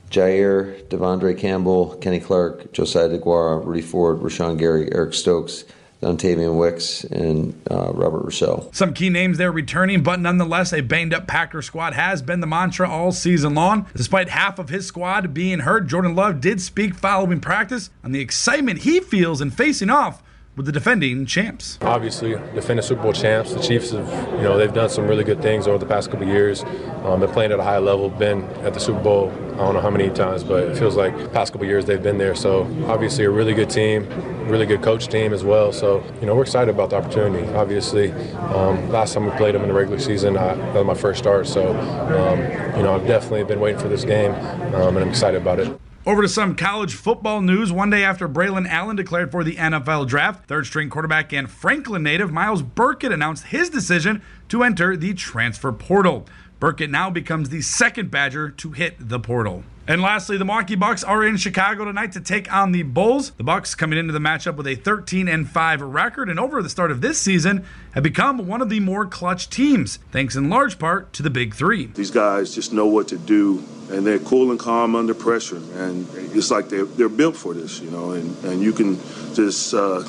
Jaire, 0.10 0.82
Devondre 0.88 1.38
Campbell, 1.38 1.96
Kenny 1.98 2.20
Clark, 2.20 2.72
Josiah 2.72 3.10
DeGuara, 3.10 3.66
Rudy 3.66 3.82
Ford, 3.82 4.20
Rashan 4.20 4.58
Gary, 4.58 4.90
Eric 4.94 5.14
Stokes, 5.14 5.66
Dontayvion 6.02 6.58
Wicks, 6.58 7.04
and 7.06 7.60
uh, 7.72 7.92
Robert 7.94 8.24
Rousseau. 8.24 8.70
Some 8.72 8.94
key 8.94 9.10
names 9.10 9.38
there 9.38 9.52
returning, 9.52 10.04
but 10.04 10.20
nonetheless, 10.20 10.72
a 10.72 10.82
banged 10.82 11.14
up 11.14 11.28
Packer 11.28 11.62
squad 11.62 11.94
has 11.94 12.22
been 12.22 12.40
the 12.40 12.48
mantra 12.48 12.90
all 12.90 13.12
season 13.12 13.56
long. 13.56 13.88
Despite 13.96 14.30
half 14.30 14.60
of 14.60 14.70
his 14.70 14.86
squad 14.86 15.34
being 15.34 15.60
hurt, 15.60 15.88
Jordan 15.88 16.16
Love 16.16 16.40
did 16.40 16.62
speak 16.62 16.94
following 16.94 17.40
practice 17.40 17.90
on 18.04 18.12
the 18.12 18.20
excitement 18.22 18.80
he 18.80 19.00
feels 19.00 19.42
in 19.42 19.50
facing 19.50 19.90
off 19.90 20.22
with 20.58 20.66
the 20.66 20.72
defending 20.72 21.24
champs. 21.28 21.78
Obviously, 21.84 22.32
defending 22.56 22.84
Super 22.84 23.04
Bowl 23.04 23.14
champs, 23.14 23.54
the 23.54 23.62
Chiefs 23.62 23.92
have, 23.92 24.08
you 24.34 24.42
know, 24.42 24.58
they've 24.58 24.74
done 24.74 24.90
some 24.90 25.08
really 25.08 25.24
good 25.24 25.40
things 25.40 25.68
over 25.68 25.78
the 25.78 25.86
past 25.86 26.10
couple 26.10 26.28
years. 26.28 26.64
Um, 27.04 27.20
been 27.20 27.30
playing 27.30 27.52
at 27.52 27.60
a 27.60 27.64
high 27.64 27.78
level, 27.78 28.10
been 28.10 28.44
at 28.66 28.74
the 28.74 28.80
Super 28.80 29.00
Bowl, 29.00 29.32
I 29.54 29.58
don't 29.58 29.76
know 29.76 29.82
how 29.82 29.92
many 29.92 30.10
times, 30.10 30.44
but 30.44 30.64
it 30.64 30.78
feels 30.78 30.96
like 30.96 31.32
past 31.32 31.54
couple 31.54 31.68
years 31.68 31.86
they've 31.86 32.02
been 32.02 32.18
there. 32.18 32.34
So 32.34 32.64
obviously, 32.88 33.26
a 33.26 33.30
really 33.30 33.54
good 33.54 33.70
team, 33.70 34.08
really 34.50 34.66
good 34.66 34.82
coach 34.82 35.08
team 35.08 35.32
as 35.32 35.44
well. 35.44 35.72
So 35.72 36.04
you 36.20 36.26
know, 36.26 36.36
we're 36.36 36.42
excited 36.42 36.74
about 36.74 36.90
the 36.90 36.96
opportunity. 36.96 37.48
Obviously, 37.54 38.12
um, 38.12 38.90
last 38.90 39.14
time 39.14 39.26
we 39.26 39.32
played 39.38 39.54
them 39.54 39.62
in 39.62 39.68
the 39.68 39.76
regular 39.76 40.00
season, 40.00 40.38
I, 40.38 40.56
that 40.56 40.74
was 40.74 40.86
my 40.86 40.96
first 40.96 41.20
start. 41.20 41.46
So 41.46 41.78
um, 41.78 42.40
you 42.76 42.84
know, 42.84 42.96
I've 42.96 43.06
definitely 43.06 43.44
been 43.44 43.60
waiting 43.60 43.80
for 43.80 43.90
this 43.90 44.04
game, 44.04 44.32
um, 44.74 44.98
and 44.98 45.00
I'm 45.00 45.10
excited 45.10 45.40
about 45.40 45.60
it. 45.60 45.80
Over 46.08 46.22
to 46.22 46.30
some 46.30 46.56
college 46.56 46.96
football 46.96 47.42
news. 47.42 47.70
One 47.70 47.90
day 47.90 48.02
after 48.02 48.30
Braylon 48.30 48.66
Allen 48.66 48.96
declared 48.96 49.30
for 49.30 49.44
the 49.44 49.58
NFL 49.58 50.08
draft, 50.08 50.48
third 50.48 50.66
string 50.66 50.90
quarterback 50.90 51.34
and 51.34 51.52
Franklin 51.52 52.02
native 52.02 52.32
Myles 52.32 52.62
Burkett 52.62 53.12
announced 53.12 53.48
his 53.48 53.70
decision 53.70 54.22
to 54.48 54.64
enter 54.64 54.96
the 54.96 55.14
transfer 55.14 55.74
portal. 55.74 56.26
Burkett 56.62 56.90
now 56.90 57.10
becomes 57.10 57.50
the 57.50 57.62
second 57.62 58.10
Badger 58.10 58.50
to 58.52 58.72
hit 58.72 58.96
the 58.98 59.20
portal. 59.20 59.66
And 59.90 60.02
lastly, 60.02 60.36
the 60.36 60.44
Milwaukee 60.44 60.76
Bucks 60.76 61.02
are 61.02 61.24
in 61.24 61.38
Chicago 61.38 61.86
tonight 61.86 62.12
to 62.12 62.20
take 62.20 62.52
on 62.52 62.74
the 62.74 62.84
Bulls. 62.84 63.32
The 63.32 63.44
Bucks 63.46 63.74
coming 63.74 63.98
into 63.98 64.12
the 64.12 64.20
matchup 64.20 64.58
with 64.58 64.68
a 64.68 64.76
13 64.76 65.30
and 65.30 65.48
5 65.48 65.82
record 65.82 66.30
and 66.30 66.38
over 66.38 66.62
the 66.62 66.68
start 66.68 66.92
of 66.92 67.00
this 67.00 67.22
season 67.22 67.64
have 67.94 68.04
become 68.04 68.46
one 68.48 68.62
of 68.62 68.68
the 68.68 68.82
more 68.82 69.06
clutch 69.06 69.50
teams, 69.50 70.00
thanks 70.12 70.36
in 70.36 70.50
large 70.50 70.78
part 70.78 71.14
to 71.14 71.24
the 71.24 71.30
Big 71.30 71.56
3. 71.56 71.86
These 71.86 72.12
guys 72.12 72.54
just 72.54 72.74
know 72.74 72.86
what 72.86 73.08
to 73.08 73.18
do, 73.18 73.64
and 73.90 74.06
they're 74.06 74.20
cool 74.20 74.52
and 74.52 74.60
calm 74.60 74.94
under 74.94 75.14
pressure. 75.14 75.62
And 75.76 76.06
it's 76.14 76.52
like 76.52 76.68
they're, 76.68 76.84
they're 76.84 77.08
built 77.08 77.38
for 77.38 77.54
this, 77.54 77.80
you 77.80 77.90
know. 77.90 78.12
And, 78.12 78.44
and 78.44 78.62
you 78.62 78.74
can 78.74 78.98
just, 79.36 79.74
uh, 79.74 80.04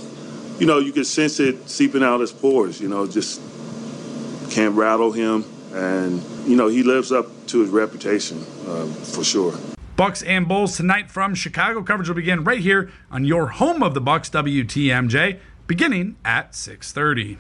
you 0.59 0.67
know, 0.67 0.81
you 0.81 0.91
can 0.91 1.05
sense 1.05 1.39
it 1.39 1.71
seeping 1.71 2.03
out 2.03 2.19
his 2.19 2.33
pores. 2.33 2.81
You 2.81 2.89
know, 2.89 3.07
just 3.07 3.41
can't 4.51 4.75
rattle 4.75 5.13
him, 5.13 5.45
and 5.73 6.23
you 6.47 6.57
know 6.57 6.69
he 6.69 6.83
lives 6.83 7.13
up 7.13 7.27
to 7.49 7.61
his 7.61 7.71
reputation 7.71 8.39
uh, 8.67 8.87
for 8.87 9.25
sure. 9.25 9.55
Bucks 9.97 10.23
and 10.23 10.47
Bulls 10.47 10.77
tonight 10.77 11.11
from 11.11 11.35
Chicago. 11.35 11.83
Coverage 11.83 12.09
will 12.09 12.15
begin 12.15 12.45
right 12.45 12.61
here 12.61 12.91
on 13.11 13.25
your 13.25 13.49
home 13.49 13.83
of 13.83 13.95
the 13.95 14.01
Bucks, 14.01 14.31
WTMJ, 14.31 15.41
beginning 15.67 16.17
at 16.25 16.53
6:30. 16.53 17.39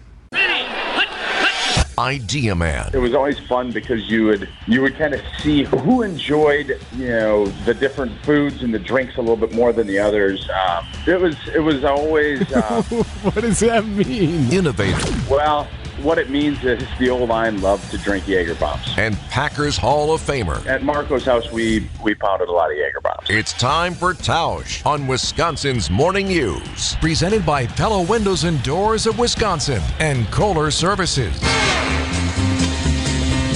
Idea 1.98 2.54
Man. 2.54 2.90
It 2.94 2.98
was 2.98 3.12
always 3.12 3.38
fun 3.40 3.72
because 3.72 4.08
you 4.08 4.26
would 4.26 4.48
you 4.68 4.82
would 4.82 4.96
kind 4.96 5.14
of 5.14 5.20
see 5.40 5.64
who 5.64 6.02
enjoyed 6.02 6.80
you 6.96 7.08
know 7.08 7.46
the 7.64 7.74
different 7.74 8.12
foods 8.24 8.62
and 8.62 8.72
the 8.72 8.78
drinks 8.78 9.16
a 9.16 9.20
little 9.20 9.36
bit 9.36 9.52
more 9.52 9.72
than 9.72 9.86
the 9.86 9.98
others. 9.98 10.48
Um, 10.48 10.86
it 11.06 11.20
was 11.20 11.36
it 11.48 11.58
was 11.60 11.84
always 11.84 12.52
uh, 12.52 12.82
what 13.22 13.34
does 13.34 13.60
that 13.60 13.84
mean? 13.84 14.52
Innovative. 14.52 15.30
well. 15.30 15.68
What 16.02 16.18
it 16.18 16.30
means 16.30 16.62
is 16.64 16.84
the 17.00 17.10
old 17.10 17.28
line 17.28 17.60
loved 17.60 17.90
to 17.90 17.98
drink 17.98 18.28
Jaeger 18.28 18.54
bombs. 18.54 18.86
And 18.96 19.16
Packers 19.30 19.76
Hall 19.76 20.14
of 20.14 20.20
Famer. 20.20 20.64
At 20.64 20.84
Marco's 20.84 21.24
house, 21.24 21.50
we 21.50 21.88
we 22.04 22.14
pounded 22.14 22.48
a 22.48 22.52
lot 22.52 22.70
of 22.70 22.76
Jaeger 22.76 23.00
bombs. 23.00 23.26
It's 23.28 23.52
time 23.52 23.94
for 23.94 24.14
Tausch 24.14 24.86
on 24.86 25.08
Wisconsin's 25.08 25.90
Morning 25.90 26.28
News. 26.28 26.94
Presented 27.00 27.44
by 27.44 27.66
Pella 27.66 28.02
Windows 28.02 28.44
and 28.44 28.62
Doors 28.62 29.06
of 29.08 29.18
Wisconsin 29.18 29.82
and 29.98 30.24
Kohler 30.30 30.70
Services. 30.70 31.34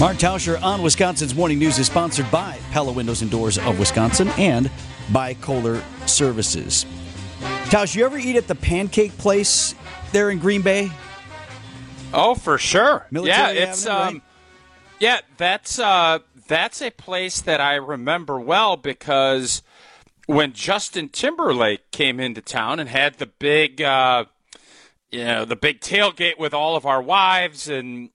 Mark 0.00 0.16
Tauscher 0.16 0.60
on 0.60 0.82
Wisconsin's 0.82 1.36
Morning 1.36 1.60
News 1.60 1.78
is 1.78 1.86
sponsored 1.86 2.28
by 2.32 2.58
Pella 2.72 2.90
Windows 2.90 3.22
and 3.22 3.30
Doors 3.30 3.56
of 3.56 3.78
Wisconsin 3.78 4.26
and 4.30 4.68
by 5.12 5.34
Kohler 5.34 5.80
Services. 6.06 6.86
Tausch, 7.66 7.94
you 7.94 8.04
ever 8.04 8.18
eat 8.18 8.34
at 8.34 8.48
the 8.48 8.56
pancake 8.56 9.16
place 9.16 9.76
there 10.10 10.30
in 10.30 10.40
Green 10.40 10.60
Bay? 10.60 10.90
Oh, 12.12 12.34
for 12.34 12.58
sure. 12.58 13.06
Military 13.10 13.56
yeah, 13.56 13.68
it's 13.68 13.86
Avenue, 13.86 14.04
right? 14.04 14.14
um, 14.14 14.22
yeah, 14.98 15.20
that's 15.36 15.78
uh, 15.78 16.20
that's 16.46 16.82
a 16.82 16.90
place 16.90 17.40
that 17.40 17.60
I 17.60 17.74
remember 17.74 18.38
well 18.38 18.76
because 18.76 19.62
when 20.26 20.52
Justin 20.52 21.08
Timberlake 21.08 21.90
came 21.90 22.20
into 22.20 22.40
town 22.40 22.78
and 22.78 22.88
had 22.88 23.14
the 23.14 23.26
big, 23.26 23.82
uh, 23.82 24.26
you 25.10 25.24
know, 25.24 25.44
the 25.44 25.56
big 25.56 25.80
tailgate 25.80 26.38
with 26.38 26.54
all 26.54 26.76
of 26.76 26.86
our 26.86 27.02
wives, 27.02 27.68
and 27.68 28.10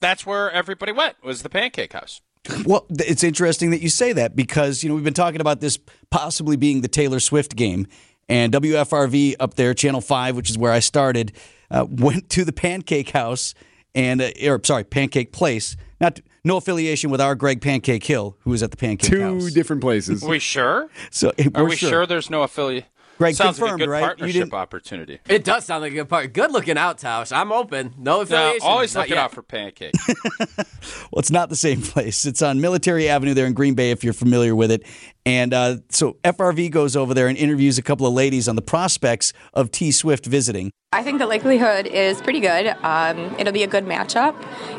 that's 0.00 0.26
where 0.26 0.50
everybody 0.50 0.92
went 0.92 1.22
was 1.22 1.42
the 1.42 1.48
Pancake 1.48 1.92
House. 1.92 2.20
Well, 2.66 2.84
it's 2.90 3.24
interesting 3.24 3.70
that 3.70 3.80
you 3.80 3.88
say 3.88 4.12
that 4.12 4.36
because 4.36 4.82
you 4.82 4.88
know 4.88 4.94
we've 4.94 5.04
been 5.04 5.14
talking 5.14 5.40
about 5.40 5.60
this 5.60 5.78
possibly 6.10 6.56
being 6.56 6.82
the 6.82 6.88
Taylor 6.88 7.20
Swift 7.20 7.56
game, 7.56 7.86
and 8.28 8.52
WFRV 8.52 9.36
up 9.40 9.54
there, 9.54 9.72
Channel 9.72 10.00
Five, 10.00 10.36
which 10.36 10.50
is 10.50 10.58
where 10.58 10.72
I 10.72 10.80
started. 10.80 11.32
Uh, 11.70 11.86
went 11.90 12.28
to 12.30 12.44
the 12.44 12.52
Pancake 12.52 13.10
House 13.10 13.54
and, 13.94 14.20
uh, 14.20 14.30
or 14.46 14.60
sorry, 14.64 14.84
Pancake 14.84 15.32
Place. 15.32 15.76
Not 16.00 16.20
no 16.44 16.56
affiliation 16.56 17.10
with 17.10 17.20
our 17.20 17.34
Greg 17.34 17.60
Pancake 17.60 18.04
Hill, 18.04 18.36
who 18.40 18.50
was 18.50 18.62
at 18.62 18.70
the 18.70 18.76
Pancake 18.76 19.10
Two 19.10 19.20
House. 19.22 19.52
different 19.52 19.80
places. 19.82 20.22
Are 20.22 20.28
we 20.28 20.38
sure? 20.38 20.88
So 21.10 21.30
Are 21.54 21.62
we're 21.62 21.70
we 21.70 21.76
sure. 21.76 22.06
there's 22.06 22.28
no 22.30 22.42
affiliate? 22.42 22.84
Greg, 23.18 23.34
Sounds 23.34 23.60
like 23.60 23.74
a 23.74 23.76
good 23.76 23.88
right? 23.88 24.02
Partnership 24.02 24.52
opportunity. 24.52 25.20
It 25.28 25.44
does 25.44 25.64
sound 25.64 25.82
like 25.82 25.92
a 25.92 25.94
good 25.96 26.08
part. 26.08 26.32
Good 26.32 26.50
looking 26.52 26.76
out, 26.76 26.98
Tausch. 26.98 27.30
I'm 27.34 27.52
open. 27.52 27.94
No 27.96 28.16
No, 28.16 28.20
affiliation. 28.22 28.60
always 28.66 28.94
Not 28.94 29.02
looking 29.02 29.14
yet. 29.16 29.24
out 29.24 29.32
for 29.32 29.42
pancake. 29.42 29.94
Well, 31.10 31.20
it's 31.20 31.30
not 31.30 31.48
the 31.48 31.56
same 31.56 31.80
place. 31.82 32.26
It's 32.26 32.42
on 32.42 32.60
Military 32.60 33.08
Avenue 33.08 33.32
there 33.34 33.46
in 33.46 33.54
Green 33.54 33.74
Bay, 33.74 33.90
if 33.90 34.04
you're 34.04 34.12
familiar 34.12 34.54
with 34.54 34.70
it. 34.70 34.82
And 35.24 35.54
uh, 35.54 35.76
so 35.88 36.18
FRV 36.24 36.70
goes 36.70 36.94
over 36.96 37.14
there 37.14 37.28
and 37.28 37.38
interviews 37.38 37.78
a 37.78 37.82
couple 37.82 38.06
of 38.06 38.12
ladies 38.12 38.48
on 38.48 38.56
the 38.56 38.62
prospects 38.62 39.32
of 39.54 39.70
T 39.70 39.92
Swift 39.92 40.26
visiting. 40.26 40.70
I 40.92 41.02
think 41.02 41.18
the 41.20 41.26
likelihood 41.26 41.86
is 41.86 42.20
pretty 42.20 42.40
good. 42.40 42.66
Um, 42.82 43.34
it'll 43.38 43.52
be 43.52 43.62
a 43.62 43.66
good 43.68 43.84
matchup, 43.86 44.34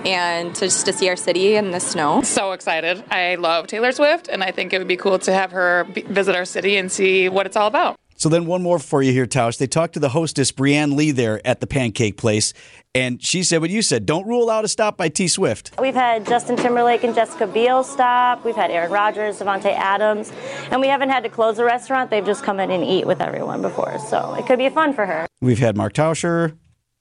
and 0.06 0.54
to, 0.56 0.66
just 0.66 0.86
to 0.86 0.94
see 0.94 1.10
our 1.10 1.16
city 1.16 1.56
in 1.56 1.72
the 1.72 1.80
snow. 1.80 2.22
So 2.22 2.52
excited. 2.52 3.04
I 3.10 3.36
love 3.36 3.68
Taylor 3.68 3.92
Swift, 3.92 4.28
and 4.28 4.44
I 4.44 4.52
think 4.52 4.74
it 4.74 4.78
would 4.78 4.88
be 4.88 4.98
cool 4.98 5.18
to 5.20 5.34
have 5.34 5.52
her 5.52 5.86
be- 5.86 6.02
visit 6.04 6.36
our 6.36 6.46
city 6.46 6.78
and 6.78 6.92
see 6.92 7.30
what 7.30 7.46
it's 7.48 7.56
all 7.58 7.68
about. 7.68 7.98
So 8.18 8.30
then 8.30 8.46
one 8.46 8.64
more 8.64 8.80
for 8.80 9.02
you 9.04 9.12
here, 9.12 9.26
Tausch. 9.26 9.58
They 9.58 9.68
talked 9.68 9.94
to 9.96 10.00
the 10.00 10.10
hostess, 10.10 10.52
Brianne 10.52 10.96
Lee, 10.96 11.12
there 11.12 11.46
at 11.46 11.60
the 11.60 11.68
Pancake 11.68 12.16
Place, 12.18 12.54
and 12.94 13.22
she 13.22 13.44
said 13.44 13.60
what 13.60 13.70
you 13.70 13.82
said. 13.82 14.06
Don't 14.06 14.26
rule 14.26 14.50
out 14.50 14.64
a 14.64 14.70
stop 14.70 14.96
by 14.96 15.10
T 15.10 15.28
Swift. 15.28 15.72
We've 15.82 15.94
had 15.94 16.26
Justin 16.26 16.56
Timberlake 16.56 17.04
and 17.04 17.14
Jessica 17.14 17.46
Biel 17.46 17.84
stop. 17.84 18.46
We've 18.46 18.56
had 18.56 18.72
Aaron 18.72 18.90
Rodgers, 18.92 19.40
Davante 19.40 19.66
Adams, 19.76 20.32
and 20.72 20.80
we 20.80 20.88
haven't 20.88 21.10
had 21.10 21.24
to 21.24 21.30
close 21.30 21.58
the 21.58 21.66
restaurant. 21.66 22.10
They've 22.10 22.26
just 22.26 22.44
come 22.44 22.60
in 22.62 22.72
and 22.72 22.86
eat 22.86 23.06
with 23.06 23.20
everyone 23.22 23.62
before, 23.62 24.00
so 24.00 24.34
it 24.36 24.46
could 24.46 24.60
be 24.60 24.70
fun 24.70 24.94
for 24.94 25.06
her. 25.06 25.28
We've 25.42 25.60
had 25.60 25.76
Mark 25.76 25.92
Tauscher. 25.94 26.58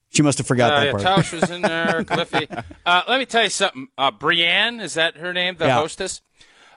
She 0.09 0.21
must 0.21 0.37
have 0.37 0.47
forgot 0.47 0.73
Uh, 0.73 0.79
that 0.79 0.85
yeah, 0.85 0.91
part. 0.91 1.03
Tausch 1.03 1.31
was 1.33 1.49
in 1.49 1.61
there, 1.61 2.03
Cliffy. 2.07 2.47
Uh, 2.85 3.01
let 3.07 3.19
me 3.19 3.25
tell 3.25 3.43
you 3.43 3.49
something. 3.49 3.87
Uh, 3.97 4.11
Brienne, 4.11 4.81
is 4.81 4.93
that 4.95 5.15
her 5.17 5.31
name, 5.33 5.55
the 5.57 5.65
Yeah. 5.65 5.75
hostess? 5.79 6.21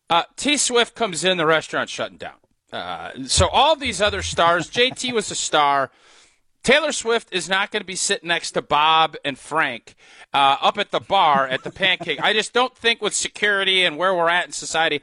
Uh, 0.08 0.22
T 0.36 0.56
Swift 0.56 0.94
comes 0.94 1.24
in, 1.24 1.38
the 1.38 1.46
restaurant's 1.46 1.92
shutting 1.92 2.16
down. 2.18 2.34
Uh, 2.72 3.10
so 3.26 3.48
all 3.48 3.76
these 3.76 4.00
other 4.00 4.22
stars, 4.22 4.70
JT 4.70 5.12
was 5.12 5.30
a 5.30 5.34
star. 5.34 5.90
Taylor 6.62 6.92
Swift 6.92 7.32
is 7.32 7.48
not 7.48 7.70
going 7.70 7.80
to 7.80 7.86
be 7.86 7.96
sitting 7.96 8.28
next 8.28 8.52
to 8.52 8.62
Bob 8.62 9.16
and 9.24 9.38
Frank 9.38 9.94
uh, 10.34 10.56
up 10.60 10.76
at 10.76 10.90
the 10.90 11.00
bar 11.00 11.46
at 11.46 11.64
the 11.64 11.70
pancake. 11.70 12.20
I 12.22 12.32
just 12.32 12.52
don't 12.52 12.76
think 12.76 13.00
with 13.00 13.14
security 13.14 13.84
and 13.84 13.96
where 13.96 14.14
we're 14.14 14.28
at 14.28 14.46
in 14.46 14.52
society. 14.52 15.00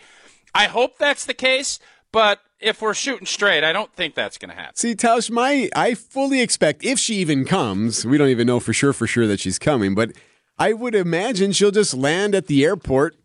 I 0.53 0.65
hope 0.65 0.97
that's 0.97 1.25
the 1.25 1.33
case, 1.33 1.79
but 2.11 2.39
if 2.59 2.81
we're 2.81 2.93
shooting 2.93 3.25
straight, 3.25 3.63
I 3.63 3.73
don't 3.73 3.91
think 3.93 4.15
that's 4.15 4.37
going 4.37 4.49
to 4.49 4.55
happen. 4.55 4.75
See, 4.75 4.95
Tausch, 4.95 5.29
my 5.29 5.69
I 5.75 5.93
fully 5.95 6.41
expect 6.41 6.83
if 6.83 6.99
she 6.99 7.15
even 7.15 7.45
comes, 7.45 8.05
we 8.05 8.17
don't 8.17 8.29
even 8.29 8.47
know 8.47 8.59
for 8.59 8.73
sure 8.73 8.93
for 8.93 9.07
sure 9.07 9.27
that 9.27 9.39
she's 9.39 9.59
coming, 9.59 9.95
but 9.95 10.11
I 10.57 10.73
would 10.73 10.95
imagine 10.95 11.51
she'll 11.51 11.71
just 11.71 11.93
land 11.93 12.33
at 12.33 12.47
the 12.47 12.63
airport, 12.63 13.15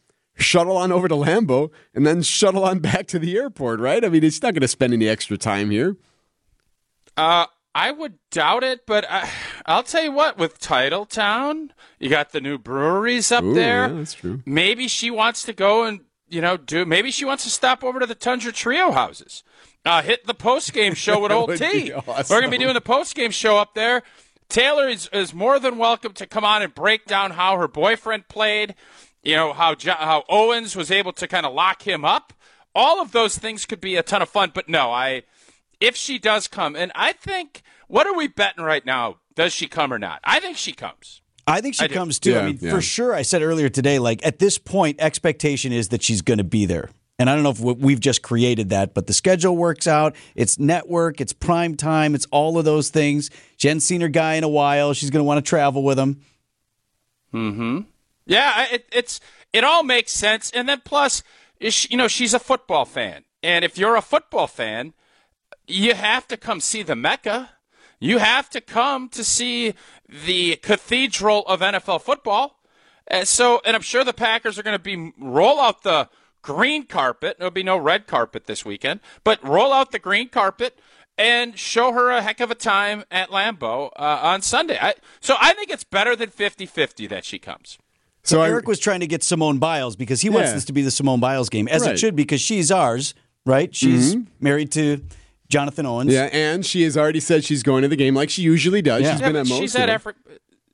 shuttle 0.41 0.77
on 0.77 0.93
over 0.93 1.09
to 1.09 1.15
Lambeau, 1.15 1.71
and 1.95 2.07
then 2.07 2.23
shuttle 2.23 2.65
on 2.65 2.79
back 2.81 3.07
to 3.09 3.19
the 3.19 3.37
airport, 3.37 3.81
right? 3.81 4.05
I 4.05 4.09
mean, 4.09 4.23
he's 4.23 4.43
not 4.43 4.55
going 4.55 4.63
to 4.63 4.69
spend 4.69 4.93
any 4.93 5.09
extra 5.09 5.37
time 5.37 5.71
here. 5.71 5.97
Uh, 7.17 7.47
I 7.75 7.91
would 7.93 8.15
doubt 8.31 8.65
it, 8.65 8.87
but 8.87 9.05
I, 9.09 9.31
I'll 9.67 9.83
tell 9.83 10.03
you 10.03 10.13
what. 10.13 10.39
With 10.39 10.59
Titletown, 10.59 11.71
you 11.99 12.09
got 12.09 12.33
the 12.33 12.41
new 12.41 12.59
breweries 12.59 13.31
up 13.31 13.45
Ooh, 13.45 13.55
there. 13.55 13.89
yeah, 13.89 13.95
that's 13.95 14.15
true. 14.15 14.43
Maybe 14.45 14.89
she 14.89 15.11
wants 15.11 15.45
to 15.45 15.53
go 15.53 15.85
and 15.85 16.01
you 16.29 16.41
know 16.41 16.57
do. 16.57 16.85
Maybe 16.85 17.11
she 17.11 17.25
wants 17.25 17.45
to 17.45 17.51
stop 17.51 17.85
over 17.85 18.01
to 18.01 18.07
the 18.07 18.15
Tundra 18.15 18.53
Trio 18.53 18.91
houses. 18.91 19.45
Uh, 19.85 20.03
hit 20.03 20.27
the 20.27 20.35
post 20.35 20.73
game 20.73 20.95
show 20.95 21.21
with 21.23 21.33
Old 21.33 21.57
T. 21.57 21.91
be 21.91 21.93
We're 21.93 22.41
gonna 22.41 22.49
be 22.49 22.59
doing 22.59 22.75
the 22.75 22.81
post 22.81 23.15
game 23.15 23.31
show 23.31 23.57
up 23.57 23.75
there. 23.75 24.03
Taylor 24.49 24.89
is, 24.89 25.09
is 25.13 25.33
more 25.33 25.61
than 25.61 25.79
welcome 25.79 26.13
to 26.15 26.27
come 26.27 26.45
on 26.45 26.61
and 26.61 26.75
break 26.75 27.07
down 27.07 27.31
how 27.31 27.57
her 27.57 27.69
boyfriend 27.69 28.27
played. 28.27 28.75
You 29.23 29.37
know 29.37 29.53
how 29.53 29.75
jo- 29.75 29.93
how 29.93 30.25
Owens 30.29 30.75
was 30.77 30.91
able 30.91 31.13
to 31.15 31.29
kind 31.29 31.45
of 31.47 31.53
lock 31.53 31.83
him 31.87 32.05
up. 32.05 32.33
All 32.75 33.01
of 33.01 33.13
those 33.13 33.37
things 33.37 33.67
could 33.67 33.81
be 33.81 33.97
a 33.97 34.03
ton 34.03 34.23
of 34.23 34.29
fun. 34.29 34.53
But 34.55 34.69
no, 34.69 34.91
I 34.91 35.23
if 35.81 35.97
she 35.97 36.19
does 36.19 36.49
come, 36.49 36.75
and 36.77 36.91
I 36.95 37.13
think 37.13 37.63
what 37.89 38.07
are 38.07 38.15
we 38.15 38.29
betting 38.29 38.65
right 38.65 38.85
now? 38.87 39.17
Does 39.35 39.53
she 39.53 39.67
come 39.69 39.93
or 39.93 39.99
not? 39.99 40.21
I 40.25 40.41
think 40.41 40.57
she 40.57 40.73
comes. 40.73 41.21
I 41.47 41.61
think 41.61 41.75
she 41.75 41.85
I 41.85 41.89
do. 41.89 41.95
comes 41.95 42.19
too. 42.19 42.39
I 42.39 42.47
mean, 42.47 42.59
yeah. 42.61 42.71
for 42.71 42.81
sure. 42.81 43.15
I 43.15 43.23
said 43.23 43.43
earlier 43.43 43.69
today, 43.69 43.99
like 43.99 44.25
at 44.25 44.39
this 44.39 44.59
point, 44.59 45.01
expectation 45.01 45.73
is 45.73 45.89
that 45.89 46.03
she's 46.03 46.23
going 46.23 46.39
to 46.39 46.45
be 46.45 46.65
there. 46.67 46.91
And 47.19 47.29
I 47.29 47.35
don't 47.35 47.43
know 47.43 47.51
if 47.51 47.61
we- 47.61 47.73
we've 47.75 48.01
just 48.01 48.23
created 48.23 48.71
that, 48.71 48.95
but 48.95 49.07
the 49.07 49.13
schedule 49.13 49.57
works 49.57 49.87
out. 49.87 50.15
It's 50.35 50.59
network, 50.59 51.21
it's 51.21 51.33
prime 51.33 51.77
time, 51.77 52.15
it's 52.15 52.27
all 52.31 52.57
of 52.59 52.65
those 52.65 52.89
things. 52.91 53.31
Jen's 53.59 53.85
seen 53.85 54.01
her 54.01 54.09
guy 54.09 54.35
in 54.35 54.45
a 54.45 54.49
while. 54.49 54.93
She's 54.95 55.11
going 55.11 55.21
to 55.21 55.25
want 55.25 55.45
to 55.45 55.49
travel 55.49 55.83
with 55.83 55.99
him. 55.99 56.21
Hmm. 57.33 57.81
Yeah, 58.31 58.67
it, 58.71 58.87
it's 58.93 59.21
it 59.53 59.65
all 59.65 59.83
makes 59.83 60.13
sense. 60.13 60.53
And 60.53 60.69
then 60.69 60.83
plus, 60.85 61.25
you 61.59 61.97
know, 61.97 62.07
she's 62.07 62.33
a 62.33 62.39
football 62.39 62.85
fan, 62.85 63.25
and 63.43 63.65
if 63.65 63.77
you're 63.77 63.97
a 63.97 64.03
football 64.03 64.47
fan, 64.47 64.95
you 65.67 65.95
have 65.95 66.29
to 66.29 66.37
come 66.37 66.61
see 66.61 66.85
the 66.85 66.95
Mecca. 66.95 67.51
You 67.99 68.19
have 68.19 68.49
to 68.51 68.61
come 68.61 69.09
to 69.11 69.25
see 69.25 69.75
the 70.09 70.57
cathedral 70.63 71.43
of 71.49 71.61
NFL 71.61 72.03
football. 72.03 72.61
And 73.09 73.27
so, 73.27 73.61
and 73.65 73.75
I'm 73.75 73.83
sure 73.83 74.05
the 74.05 74.13
Packers 74.13 74.59
are 74.61 74.63
going 74.63 74.79
to 74.79 74.83
be 74.83 75.13
roll 75.19 75.59
out 75.59 75.83
the 75.83 76.09
green 76.41 76.87
carpet. 76.87 77.37
There'll 77.37 77.51
be 77.51 77.65
no 77.65 77.77
red 77.77 78.07
carpet 78.07 78.47
this 78.47 78.65
weekend, 78.65 79.01
but 79.25 79.43
roll 79.47 79.73
out 79.73 79.91
the 79.91 79.99
green 79.99 80.29
carpet 80.29 80.79
and 81.19 81.59
show 81.59 81.93
her 81.93 82.11
a 82.11 82.23
heck 82.23 82.39
of 82.39 82.53
a 82.53 82.55
time 82.55 83.03
at 83.11 83.31
Lambeau 83.31 83.91
uh, 83.97 84.21
on 84.23 84.41
Sunday. 84.41 84.79
I, 84.81 84.95
so 85.21 85.35
I 85.41 85.53
think 85.53 85.71
it's 85.71 85.85
better 85.85 86.15
than 86.15 86.31
50-50 86.31 87.09
that 87.09 87.25
she 87.25 87.41
comes. 87.41 87.77
So, 88.23 88.43
Erik 88.43 88.67
was 88.69 88.79
trying 88.79 89.01
to 89.01 89.07
get 89.07 89.23
Simone 89.23 89.59
Biles 89.59 89.97
because 89.97 90.21
he 90.21 90.29
wants 90.29 90.53
this 90.53 90.65
to 90.67 90.73
be 90.73 90.83
the 90.83 90.91
Simone 90.91 91.21
Biles 91.21 91.49
game, 91.49 91.67
as 91.69 91.83
Right. 91.83 91.93
it 91.93 91.99
should, 91.99 92.15
because 92.17 92.41
she's 92.41 92.71
ours, 92.71 93.15
right? 93.47 93.75
She's 93.75 94.15
Mhm. 94.15 94.27
married 94.41 94.71
to 94.73 95.03
Jonathan 95.49 95.87
Owens. 95.87 96.13
Yeah, 96.13 96.29
and 96.33 96.65
she 96.65 96.83
has 96.83 96.97
already 96.97 97.21
said 97.21 97.45
she's 97.45 97.63
going 97.63 97.83
to 97.83 97.89
the 97.89 97.97
game 97.97 98.15
like 98.15 98.29
she 98.31 98.43
usually 98.43 98.83
does. 98.83 99.01
She's 99.01 99.21
Yeah, 99.21 99.27
been 99.27 99.37
at 99.37 99.47
most 99.47 99.59
she's 99.61 99.75
at 99.75 99.87
them. 99.87 99.91
every. 99.95 100.13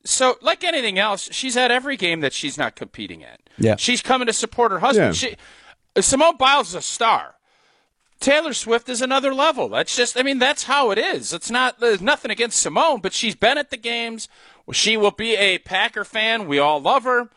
So, 0.04 0.36
like 0.40 0.62
anything 0.64 0.98
else, 0.98 1.28
she's 1.32 1.56
at 1.56 1.70
every 1.70 1.96
game 1.96 2.20
that 2.20 2.32
she's 2.32 2.58
not 2.58 2.76
competing 2.76 3.24
at. 3.24 3.40
Yeah. 3.58 3.76
She's 3.76 4.02
coming 4.02 4.26
to 4.26 4.32
support 4.32 4.70
her 4.72 4.80
husband. 4.80 5.20
Yeah. 5.22 5.30
She, 5.30 6.02
Simone 6.02 6.36
Biles 6.36 6.68
is 6.70 6.74
a 6.74 6.82
star. 6.82 7.34
Taylor 8.20 8.54
Swift 8.54 8.88
is 8.88 9.02
another 9.02 9.34
level. 9.34 9.68
That's 9.68 9.94
just, 9.94 10.18
I 10.18 10.22
mean, 10.22 10.38
that's 10.38 10.64
how 10.64 10.90
it 10.90 10.98
is. 10.98 11.32
It's 11.32 11.50
not, 11.50 11.80
there's 11.80 12.00
nothing 12.00 12.30
against 12.30 12.58
Simone, 12.58 13.00
but 13.00 13.12
she's 13.12 13.34
been 13.34 13.58
at 13.58 13.70
the 13.70 13.76
games. 13.76 14.28
She 14.72 14.96
will 14.96 15.10
be 15.10 15.36
a 15.36 15.58
Packer 15.58 16.04
fan. 16.04 16.46
We 16.46 16.58
all 16.58 16.80
love 16.80 17.04
her. 17.04 17.30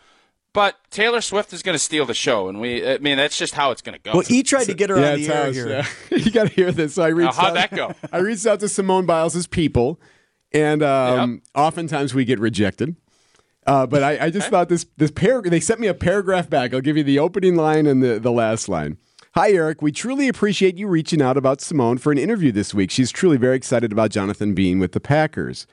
But 0.52 0.78
Taylor 0.89 1.22
Swift 1.22 1.54
is 1.54 1.62
going 1.62 1.76
to 1.76 1.80
steal 1.80 2.08
the 2.08 2.15
show, 2.15 2.50
and 2.50 2.60
we, 2.60 2.86
I 2.86 2.98
mean, 2.98 3.18
that's 3.18 3.38
just 3.38 3.54
how 3.54 3.70
it's 3.70 3.84
going 3.84 3.94
to 3.94 4.02
go. 4.02 4.13
Well, 4.13 4.22
he 4.22 4.42
tried 4.42 4.65
to 4.65 4.74
get 4.74 4.89
her 4.89 5.00
yeah, 5.00 5.12
on 5.12 5.15
the 5.15 5.22
it's 5.22 5.30
air 5.30 5.44
us, 5.44 5.56
here. 5.56 5.70
yeah. 5.70 6.18
you 6.18 6.32
got 6.32 6.48
to 6.48 6.54
hear 6.54 6.72
this. 6.72 6.96
So 6.96 7.04
I 7.04 7.10
reached 7.10 7.36
how'd 7.36 7.50
out, 7.50 7.70
that 7.70 7.76
go? 7.76 7.94
I 8.12 8.18
reached 8.18 8.48
out 8.48 8.60
to 8.62 8.68
Simone 8.68 9.06
Biles' 9.06 9.46
people, 9.46 10.02
and 10.52 10.82
um, 10.82 11.44
oftentimes 11.54 12.15
we 12.15 12.26
get 12.26 12.39
rejected. 12.39 12.96
Uh, 13.68 13.86
but 13.86 14.02
I, 14.02 14.26
I 14.26 14.30
just 14.32 14.50
thought 14.50 14.70
this 14.70 14.88
this 14.98 15.12
par- 15.12 15.44
they 15.44 15.60
sent 15.60 15.80
me 15.80 15.86
a 15.86 15.94
paragraph 15.94 16.50
back. 16.50 16.74
I'll 16.74 16.82
give 16.82 16.98
you 16.98 17.04
the 17.04 17.20
opening 17.20 17.56
line 17.56 17.86
and 17.86 18.02
the, 18.02 18.20
the 18.20 18.32
last 18.32 18.68
line. 18.68 18.98
Hi, 19.36 19.52
Erik. 19.52 19.84
We 19.84 19.92
truly 19.92 20.28
appreciate 20.28 20.78
you 20.78 20.88
reaching 20.88 21.22
out 21.22 21.38
about 21.38 21.62
Simone 21.62 22.00
for 22.00 22.12
an 22.12 22.18
interview 22.18 22.52
this 22.52 22.74
week. 22.74 22.89
She's 22.89 23.12
truly 23.12 23.38
very 23.38 23.56
excited 23.56 23.92
about 23.92 24.10
Jonathan 24.10 24.56
being 24.56 24.80
with 24.80 24.94
the 24.94 25.00
Packers. 25.00 25.68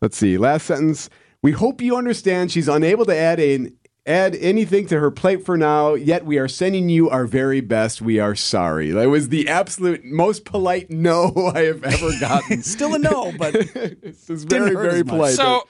Let's 0.00 0.16
see. 0.16 0.38
Last 0.38 0.66
sentence. 0.66 1.10
We 1.42 1.52
hope 1.52 1.80
you 1.80 1.96
understand 1.96 2.52
she's 2.52 2.68
unable 2.68 3.04
to 3.06 3.16
add 3.16 3.40
an 3.40 3.76
add 4.06 4.34
anything 4.36 4.86
to 4.86 4.98
her 4.98 5.10
plate 5.10 5.44
for 5.44 5.56
now. 5.56 5.94
Yet 5.94 6.24
we 6.24 6.38
are 6.38 6.48
sending 6.48 6.88
you 6.88 7.10
our 7.10 7.26
very 7.26 7.60
best. 7.60 8.00
We 8.02 8.18
are 8.18 8.34
sorry. 8.34 8.90
That 8.90 9.08
was 9.08 9.28
the 9.28 9.48
absolute 9.48 10.04
most 10.04 10.44
polite 10.44 10.90
no 10.90 11.52
I 11.54 11.60
have 11.62 11.84
ever 11.84 12.10
gotten. 12.18 12.62
Still 12.62 12.94
a 12.94 12.98
no, 12.98 13.32
but 13.38 13.54
it's 13.74 14.26
just 14.26 14.48
very 14.48 14.74
hurt 14.74 14.90
very 14.90 15.04
polite. 15.04 15.34
So 15.34 15.66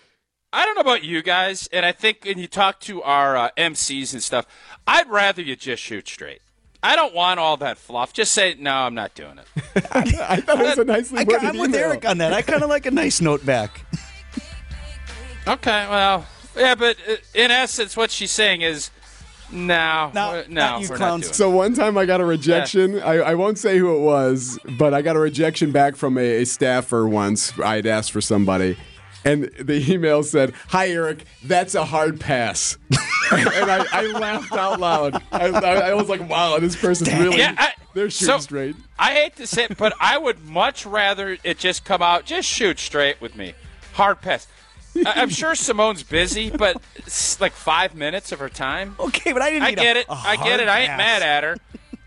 I 0.53 0.65
don't 0.65 0.75
know 0.75 0.81
about 0.81 1.05
you 1.05 1.23
guys, 1.23 1.69
and 1.73 1.87
I 1.87 1.93
think 1.93 2.25
when 2.25 2.39
you 2.39 2.49
talk 2.49 2.81
to 2.81 3.03
our 3.03 3.37
uh, 3.37 3.51
MCs 3.57 4.13
and 4.13 4.23
stuff, 4.23 4.47
I'd 4.87 5.09
rather 5.09 5.43
you 5.43 5.55
just 5.55 5.83
shoot 5.83 6.09
straight. 6.09 6.41
I 6.83 6.97
don't 6.97 7.15
want 7.15 7.39
all 7.39 7.59
that 7.59 7.79
fluff. 7.79 8.13
Just 8.13 8.33
say 8.33 8.57
no. 8.59 8.73
I'm 8.73 8.95
not 8.95 9.15
doing 9.15 9.39
it. 9.39 9.47
I 9.93 10.41
thought 10.41 10.61
it 10.61 10.65
was 10.65 10.79
a 10.79 10.85
nicely 10.85 11.19
I, 11.19 11.25
worded 11.25 11.43
am 11.45 11.59
with 11.59 11.71
email. 11.71 11.91
Erik 11.91 12.07
on 12.07 12.19
that. 12.19 12.33
I 12.33 12.41
kind 12.41 12.63
of 12.63 12.71
like 12.71 12.87
a 12.87 12.91
nice 12.91 13.21
note 13.21 13.45
back. 13.45 13.85
Okay, 15.47 15.87
well, 15.89 16.27
yeah, 16.57 16.75
but 16.75 16.97
uh, 17.09 17.17
in 17.35 17.51
essence, 17.51 17.97
what 17.97 18.11
she's 18.11 18.31
saying 18.31 18.61
is, 18.61 18.91
no, 19.53 20.11
no, 20.15 20.45
no, 20.49 20.81
we're 20.89 20.97
not 20.99 21.21
doing. 21.23 21.33
So 21.33 21.51
one 21.51 21.75
time 21.75 21.99
I 21.99 22.07
got 22.07 22.21
a 22.21 22.25
rejection. 22.25 23.01
I, 23.01 23.15
I 23.19 23.35
won't 23.35 23.59
say 23.59 23.79
who 23.79 23.97
it 23.97 24.01
was, 24.01 24.59
but 24.79 24.95
I 24.95 25.03
got 25.03 25.17
a 25.17 25.19
rejection 25.19 25.73
back 25.73 25.97
from 25.97 26.19
a, 26.19 26.43
a 26.43 26.47
staffer 26.47 27.09
once. 27.09 27.59
I'd 27.59 27.87
asked 27.87 28.13
for 28.13 28.21
somebody, 28.21 28.77
and 29.25 29.45
the 29.59 29.85
email 29.93 30.23
said, 30.23 30.53
"Hi 30.69 30.89
Erik, 30.91 31.25
that's 31.43 31.75
a 31.75 31.85
hard 31.85 32.21
pass," 32.21 32.79
and 33.33 33.49
I, 33.71 33.85
I 33.93 34.03
laughed 34.07 34.53
out 34.53 34.79
loud. 34.79 35.21
I, 35.33 35.49
I, 35.49 35.75
I 35.91 35.95
was 35.95 36.09
like, 36.09 36.29
"Wow, 36.29 36.59
this 36.61 36.77
person's 36.77 37.13
really 37.15 37.39
Yeah, 37.39 37.55
I- 37.59 37.73
they're 37.95 38.11
shooting 38.11 38.35
so- 38.35 38.39
straight." 38.39 38.77
I 39.01 39.15
hate 39.15 39.35
to 39.37 39.47
say 39.49 39.65
it, 39.65 39.77
but 39.79 39.95
I 39.99 40.17
would 40.19 40.45
much 40.45 40.87
rather 40.87 41.39
it 41.43 41.59
just 41.59 41.85
come 41.85 42.03
out, 42.03 42.25
just 42.25 42.47
shoot 42.49 42.79
straight 42.79 43.21
with 43.21 43.35
me. 43.35 43.55
Hard 43.95 44.21
pass. 44.21 44.47
I- 44.97 45.13
I'm 45.23 45.29
sure 45.31 45.55
Simone's 45.55 46.03
busy, 46.03 46.51
but 46.51 46.81
it's 46.97 47.41
like 47.41 47.53
five 47.53 47.95
minutes 47.95 48.33
of 48.33 48.39
her 48.39 48.49
time. 48.49 48.97
Okay, 48.99 49.33
but 49.33 49.43
I 49.43 49.51
didn't. 49.51 49.63
I 49.65 49.71
need 49.71 49.79
a- 49.79 49.83
get 49.83 49.97
it. 49.97 50.07
a 50.09 50.13
I 50.13 50.37
get 50.37 50.47
hard 50.47 50.61
it. 50.61 50.69
I 50.69 50.81
ain't 50.81 50.89
pass. 50.91 50.99
mad 50.99 51.23
at 51.23 51.45
her. 51.45 51.57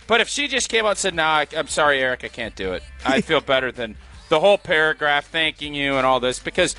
But 0.05 0.19
if 0.21 0.27
she 0.27 0.47
just 0.47 0.69
came 0.69 0.85
out 0.85 0.89
and 0.89 0.97
said, 0.97 1.15
"No, 1.15 1.23
I, 1.23 1.47
I'm 1.55 1.67
sorry, 1.67 1.99
Erik, 2.01 2.23
I 2.23 2.27
can't 2.27 2.55
do 2.55 2.73
it," 2.73 2.83
I'd 3.05 3.23
feel 3.25 3.39
better 3.41 3.71
than 3.71 3.95
the 4.29 4.39
whole 4.39 4.57
paragraph 4.57 5.27
thanking 5.27 5.73
you 5.73 5.95
and 5.95 6.05
all 6.05 6.19
this. 6.19 6.39
Because 6.39 6.75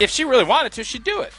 if 0.00 0.10
she 0.10 0.24
really 0.24 0.44
wanted 0.44 0.72
to, 0.72 0.84
she'd 0.84 1.04
do 1.04 1.20
it. 1.20 1.32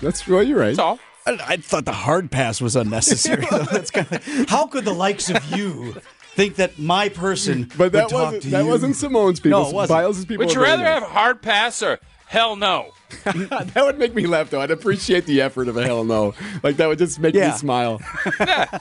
That's 0.00 0.26
well, 0.26 0.42
you're 0.42 0.58
right. 0.58 0.68
That's 0.68 0.78
all. 0.78 0.98
I, 1.26 1.38
I 1.46 1.56
thought 1.58 1.84
the 1.84 1.92
hard 1.92 2.30
pass 2.30 2.60
was 2.62 2.76
unnecessary. 2.76 3.46
That's 3.50 3.90
kind 3.90 4.10
of, 4.10 4.24
how 4.48 4.66
could 4.68 4.86
the 4.86 4.94
likes 4.94 5.28
of 5.28 5.44
you 5.54 5.96
think 6.34 6.54
that 6.56 6.78
my 6.78 7.10
person 7.10 7.70
But 7.76 7.92
that 7.92 8.04
would 8.04 8.08
talk 8.10 8.22
wasn't 8.26 8.42
to 8.44 8.48
that 8.50 8.64
you? 8.64 8.70
wasn't 8.70 8.96
Simone's 8.96 9.40
people. 9.40 9.62
No, 9.64 9.68
it 9.68 9.74
wasn't. 9.74 9.98
Biles's 9.98 10.24
people. 10.24 10.46
Would 10.46 10.54
you 10.54 10.60
are 10.60 10.64
rather 10.64 10.84
have 10.84 11.02
a 11.02 11.06
hard 11.06 11.42
pass 11.42 11.82
or 11.82 11.98
hell 12.28 12.56
no? 12.56 12.92
that 13.24 13.72
would 13.84 13.98
make 13.98 14.14
me 14.14 14.26
laugh 14.26 14.50
though. 14.50 14.60
I'd 14.60 14.70
appreciate 14.70 15.24
the 15.26 15.40
effort 15.40 15.68
of 15.68 15.76
a 15.76 15.84
hell 15.84 16.04
no. 16.04 16.34
Like 16.62 16.76
that 16.76 16.86
would 16.88 16.98
just 16.98 17.18
make 17.18 17.34
Yeah. 17.34 17.50
me 17.52 17.56
smile. 17.56 18.00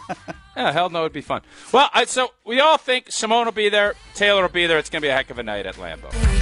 Yeah, 0.58 0.72
hell 0.72 0.90
no, 0.90 1.02
it'd 1.02 1.14
be 1.14 1.22
fun. 1.22 1.44
Well, 1.72 1.88
I, 1.94 2.06
so 2.06 2.32
we 2.44 2.60
all 2.60 2.80
think 2.80 3.12
Simone 3.12 3.46
will 3.46 3.52
be 3.52 3.70
there, 3.70 3.94
Taylor 4.16 4.42
will 4.42 4.50
be 4.50 4.66
there. 4.66 4.80
It's 4.80 4.90
going 4.90 5.02
to 5.02 5.06
be 5.06 5.10
a 5.10 5.14
heck 5.14 5.30
of 5.30 5.38
a 5.38 5.44
night 5.44 5.68
at 5.68 5.76
Lambeau. 5.76 6.37